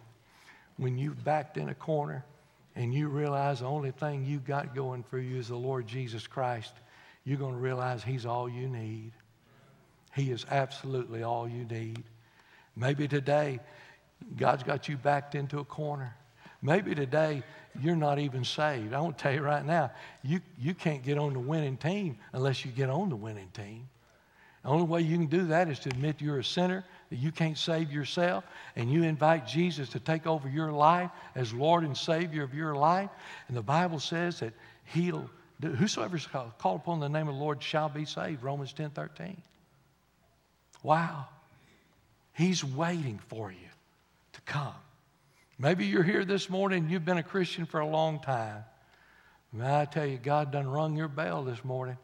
when 0.77 0.99
you've 0.99 1.23
backed 1.25 1.57
in 1.57 1.69
a 1.69 1.75
corner 1.75 2.25
and 2.77 2.95
you 2.95 3.09
realize 3.09 3.61
the 3.61 3.67
only 3.67 3.91
thing 3.91 4.25
you've 4.25 4.47
got 4.47 4.75
going 4.75 5.03
for 5.03 5.19
you 5.19 5.39
is 5.39 5.49
the 5.49 5.57
Lord 5.57 5.87
Jesus 5.87 6.27
Christ, 6.27 6.73
you're 7.25 7.39
going 7.39 7.55
to 7.55 7.61
realize 7.61 8.03
He's 8.03 8.27
all 8.27 8.49
you 8.49 8.69
need. 8.69 9.13
He 10.15 10.31
is 10.31 10.47
absolutely 10.51 11.23
all 11.23 11.49
you 11.49 11.65
need. 11.65 12.03
Maybe 12.77 13.09
today, 13.09 13.61
God's 14.37 14.63
got 14.63 14.89
you 14.89 14.97
backed 14.97 15.35
into 15.35 15.59
a 15.59 15.65
corner. 15.65 16.15
Maybe 16.63 16.95
today 16.95 17.43
you're 17.81 17.97
not 17.97 18.19
even 18.19 18.45
saved. 18.45 18.93
I 18.93 19.01
want 19.01 19.19
to 19.19 19.23
tell 19.23 19.33
you 19.33 19.43
right 19.43 19.65
now, 19.65 19.91
you, 20.23 20.41
you 20.59 20.75
can't 20.75 21.03
get 21.03 21.19
on 21.19 21.33
the 21.33 21.39
winning 21.39 21.77
team 21.77 22.19
unless 22.33 22.65
you 22.65 22.73
get 22.73 22.91
on 22.91 23.11
the 23.11 23.17
winning 23.17 23.51
team. 23.53 23.89
The 24.63 24.71
only 24.71 24.87
way 24.87 25.03
you 25.03 25.17
can 25.17 25.27
do 25.27 25.47
that 25.47 25.69
is 25.69 25.79
to 25.81 25.91
admit 25.91 26.21
you're 26.21 26.41
a 26.41 26.45
sinner, 26.45 26.85
that 27.11 27.16
you 27.16 27.33
can't 27.33 27.57
save 27.57 27.90
yourself, 27.90 28.44
and 28.77 28.90
you 28.92 29.03
invite 29.03 29.47
Jesus 29.47 29.88
to 29.90 30.01
take 30.01 30.27
over 30.27 30.49
your 30.49 30.73
life 30.73 31.11
as 31.35 31.53
Lord 31.53 31.85
and 31.85 31.97
Savior 31.97 32.42
of 32.42 32.55
your 32.55 32.75
life. 32.75 33.11
And 33.49 33.57
the 33.57 33.62
Bible 33.62 33.99
says 33.99 34.40
that 34.40 34.53
He'll 34.85 35.29
do, 35.61 35.68
whosoever 35.68 36.16
is 36.16 36.27
called 36.27 36.53
upon 36.62 37.01
the 37.01 37.09
name 37.09 37.29
of 37.29 37.35
the 37.35 37.40
Lord 37.40 37.62
shall 37.62 37.88
be 37.88 38.05
saved. 38.05 38.42
Romans 38.42 38.73
10 38.73 38.90
13. 38.90 39.40
Wow. 40.83 41.27
He's 42.35 42.62
waiting 42.62 43.18
for 43.29 43.51
you 43.51 43.68
to 44.35 44.40
come. 44.42 44.75
Maybe 45.59 45.87
you're 45.87 46.05
here 46.05 46.25
this 46.25 46.49
morning, 46.49 46.88
you've 46.88 47.05
been 47.05 47.18
a 47.18 47.23
Christian 47.23 47.66
for 47.66 47.81
a 47.81 47.87
long 47.87 48.21
time. 48.21 48.64
May 49.53 49.81
I 49.81 49.87
tell 49.87 50.07
you, 50.07 50.18
God 50.18 50.53
done 50.53 50.68
rung 50.68 50.97
your 50.97 51.09
bell 51.09 51.42
this 51.42 51.64
morning. 51.64 51.97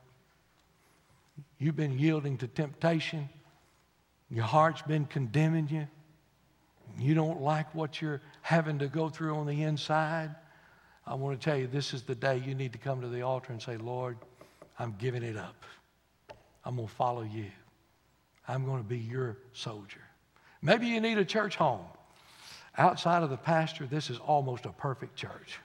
You've 1.59 1.77
been 1.77 1.99
yielding 1.99 2.39
to 2.39 2.49
temptation. 2.49 3.29
Your 4.35 4.45
heart's 4.45 4.83
been 4.83 5.05
condemning 5.05 5.69
you. 5.71 5.87
You 6.99 7.15
don't 7.15 7.41
like 7.41 7.73
what 7.73 8.03
you're 8.03 8.21
having 8.43 8.81
to 8.81 8.89
go 8.89 9.09
through 9.09 9.37
on 9.37 9.47
the 9.47 9.63
inside. 9.63 10.35
I 11.07 11.15
want 11.15 11.41
to 11.41 11.45
tell 11.45 11.57
you, 11.57 11.69
this 11.69 11.95
is 11.95 12.03
the 12.03 12.17
day 12.17 12.43
you 12.45 12.53
need 12.57 12.73
to 12.73 12.79
come 12.79 13.01
to 13.01 13.07
the 13.07 13.23
altar 13.23 13.53
and 13.53 13.63
say, 13.63 13.77
Lord, 13.77 14.17
I'm 14.77 14.97
giving 14.99 15.23
it 15.23 15.37
up. 15.37 15.63
I'm 16.65 16.75
going 16.75 16.89
to 16.89 16.95
follow 16.95 17.23
you. 17.23 17.47
I'm 18.49 18.65
going 18.65 18.83
to 18.83 18.89
be 18.89 18.99
your 18.99 19.37
soldier. 19.53 20.01
Maybe 20.63 20.89
you 20.89 21.01
need 21.01 21.19
a 21.19 21.25
church 21.25 21.55
home. 21.55 21.85
Outside 22.77 23.23
of 23.23 23.31
the 23.31 23.37
pastor, 23.37 23.87
this 23.87 24.11
is 24.11 24.19
almost 24.19 24.67
a 24.67 24.73
perfect 24.73 25.15
church. 25.15 25.61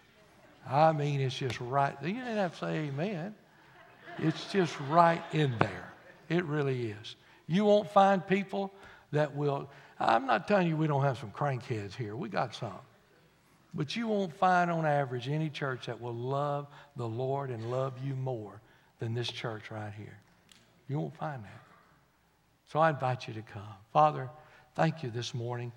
I 0.70 0.92
mean, 0.92 1.22
it's 1.22 1.36
just 1.36 1.60
right. 1.60 1.96
You 2.04 2.14
didn't 2.14 2.36
have 2.36 2.54
to 2.54 2.60
say 2.60 2.76
amen. 2.90 3.34
It's 4.20 4.52
just 4.52 4.80
right 4.82 5.24
in 5.34 5.56
there. 5.58 5.92
It 6.28 6.46
really 6.46 6.92
is. 6.92 7.16
You 7.50 7.66
won't 7.66 7.90
find 7.90 8.26
people 8.26 8.72
that 9.12 9.36
will. 9.36 9.72
I'm 10.00 10.28
not 10.28 10.48
telling 10.48 10.68
you 10.68 10.78
we 10.78 10.86
don't 10.86 11.04
have 11.04 11.18
some 11.18 11.32
crankheads 11.32 11.96
here. 11.96 12.16
We 12.16 12.30
got 12.30 12.54
some. 12.54 12.78
But 13.74 13.96
you 13.96 14.08
won't 14.08 14.34
find 14.36 14.70
on 14.70 14.86
average 14.86 15.28
any 15.28 15.50
church 15.50 15.88
that 15.88 16.00
will 16.00 16.14
love 16.14 16.68
the 16.96 17.08
Lord 17.08 17.50
and 17.50 17.72
love 17.72 17.94
you 18.04 18.16
more 18.16 18.62
than 19.00 19.16
this 19.16 19.30
church 19.30 19.72
right 19.72 19.92
here. 19.92 20.18
You 20.88 21.00
won't 21.00 21.16
find 21.16 21.44
that. 21.44 21.64
So 22.72 22.80
I 22.80 22.92
invite 22.92 23.28
you 23.28 23.34
to 23.34 23.42
come. 23.42 23.64
Father, 23.92 24.30
thank 24.76 25.02
you 25.02 25.10
this 25.10 25.34
morning. 25.34 25.72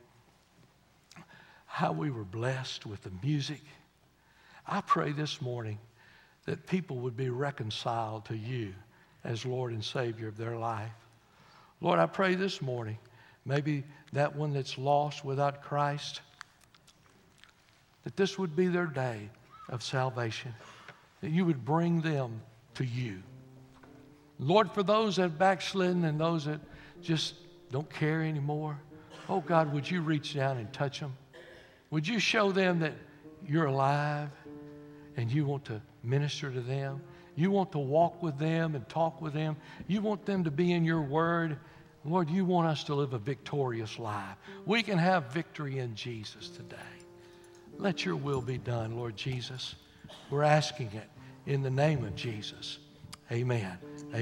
How 1.64 1.92
we 1.92 2.11
were 2.11 2.24
blessed 2.24 2.85
with 2.85 3.02
the 3.02 3.12
music. 3.22 3.62
I 4.66 4.82
pray 4.82 5.12
this 5.12 5.40
morning 5.40 5.78
that 6.44 6.66
people 6.66 6.98
would 6.98 7.16
be 7.16 7.30
reconciled 7.30 8.26
to 8.26 8.37
you 8.37 8.74
as 9.24 9.46
Lord 9.46 9.72
and 9.72 9.82
Savior 9.82 10.28
of 10.28 10.37
their 10.37 10.58
life. 10.58 10.90
Lord, 11.83 11.99
I 11.99 12.07
pray 12.07 12.37
this 12.37 12.62
morning, 12.62 12.97
maybe 13.45 13.83
that 14.12 14.37
one 14.37 14.53
that's 14.53 14.79
lost 14.79 15.25
without 15.25 15.62
Christ, 15.64 16.21
that 18.05 18.16
this 18.16 18.38
would 18.38 18.55
be 18.55 18.68
their 18.68 18.87
day 18.87 19.29
of 19.68 19.83
salvation, 19.83 20.55
that 21.23 21.31
you 21.31 21.45
would 21.45 21.64
bring 21.64 22.01
them 22.01 22.40
to 22.75 22.85
you. 22.85 23.21
Lord, 24.38 24.71
for 24.71 24.85
those 24.85 25.16
that 25.16 25.40
backslidden 25.40 26.05
and 26.05 26.21
those 26.21 26.45
that 26.45 26.61
just 27.03 27.35
don't 27.73 27.90
care 27.90 28.23
anymore, 28.23 28.79
oh 29.29 29.40
God, 29.40 29.73
would 29.73 29.90
you 29.90 30.03
reach 30.03 30.35
down 30.35 30.59
and 30.59 30.73
touch 30.73 31.01
them? 31.01 31.16
Would 31.90 32.07
you 32.07 32.21
show 32.21 32.53
them 32.53 32.79
that 32.79 32.95
you're 33.45 33.66
alive 33.66 34.31
and 35.16 35.33
you 35.33 35.47
want 35.47 35.64
to 35.64 35.83
minister 36.05 36.49
to 36.49 36.61
them? 36.61 37.03
You 37.35 37.51
want 37.51 37.73
to 37.73 37.79
walk 37.79 38.23
with 38.23 38.38
them 38.38 38.77
and 38.77 38.88
talk 38.88 39.21
with 39.21 39.33
them. 39.33 39.57
You 39.88 40.01
want 40.01 40.27
them 40.27 40.45
to 40.45 40.51
be 40.51 40.73
in 40.73 40.85
your 40.85 41.03
word. 41.03 41.59
Lord, 42.05 42.29
you 42.31 42.45
want 42.45 42.67
us 42.67 42.85
to 42.85 42.95
live 42.95 43.12
a 43.12 43.19
victorious 43.19 43.99
life. 43.99 44.37
We 44.67 44.83
can 44.83 44.99
have 44.99 45.33
victory 45.33 45.79
in 45.79 45.95
Jesus 45.95 46.49
today. 46.49 46.77
Let 47.79 48.05
your 48.05 48.17
will 48.17 48.41
be 48.41 48.59
done, 48.59 48.97
Lord 48.97 49.17
Jesus. 49.17 49.77
We're 50.31 50.43
asking 50.43 50.91
it 50.95 51.09
in 51.47 51.62
the 51.62 51.71
name 51.71 52.05
of 52.05 52.15
Jesus. 52.17 52.79
Amen. 53.31 53.79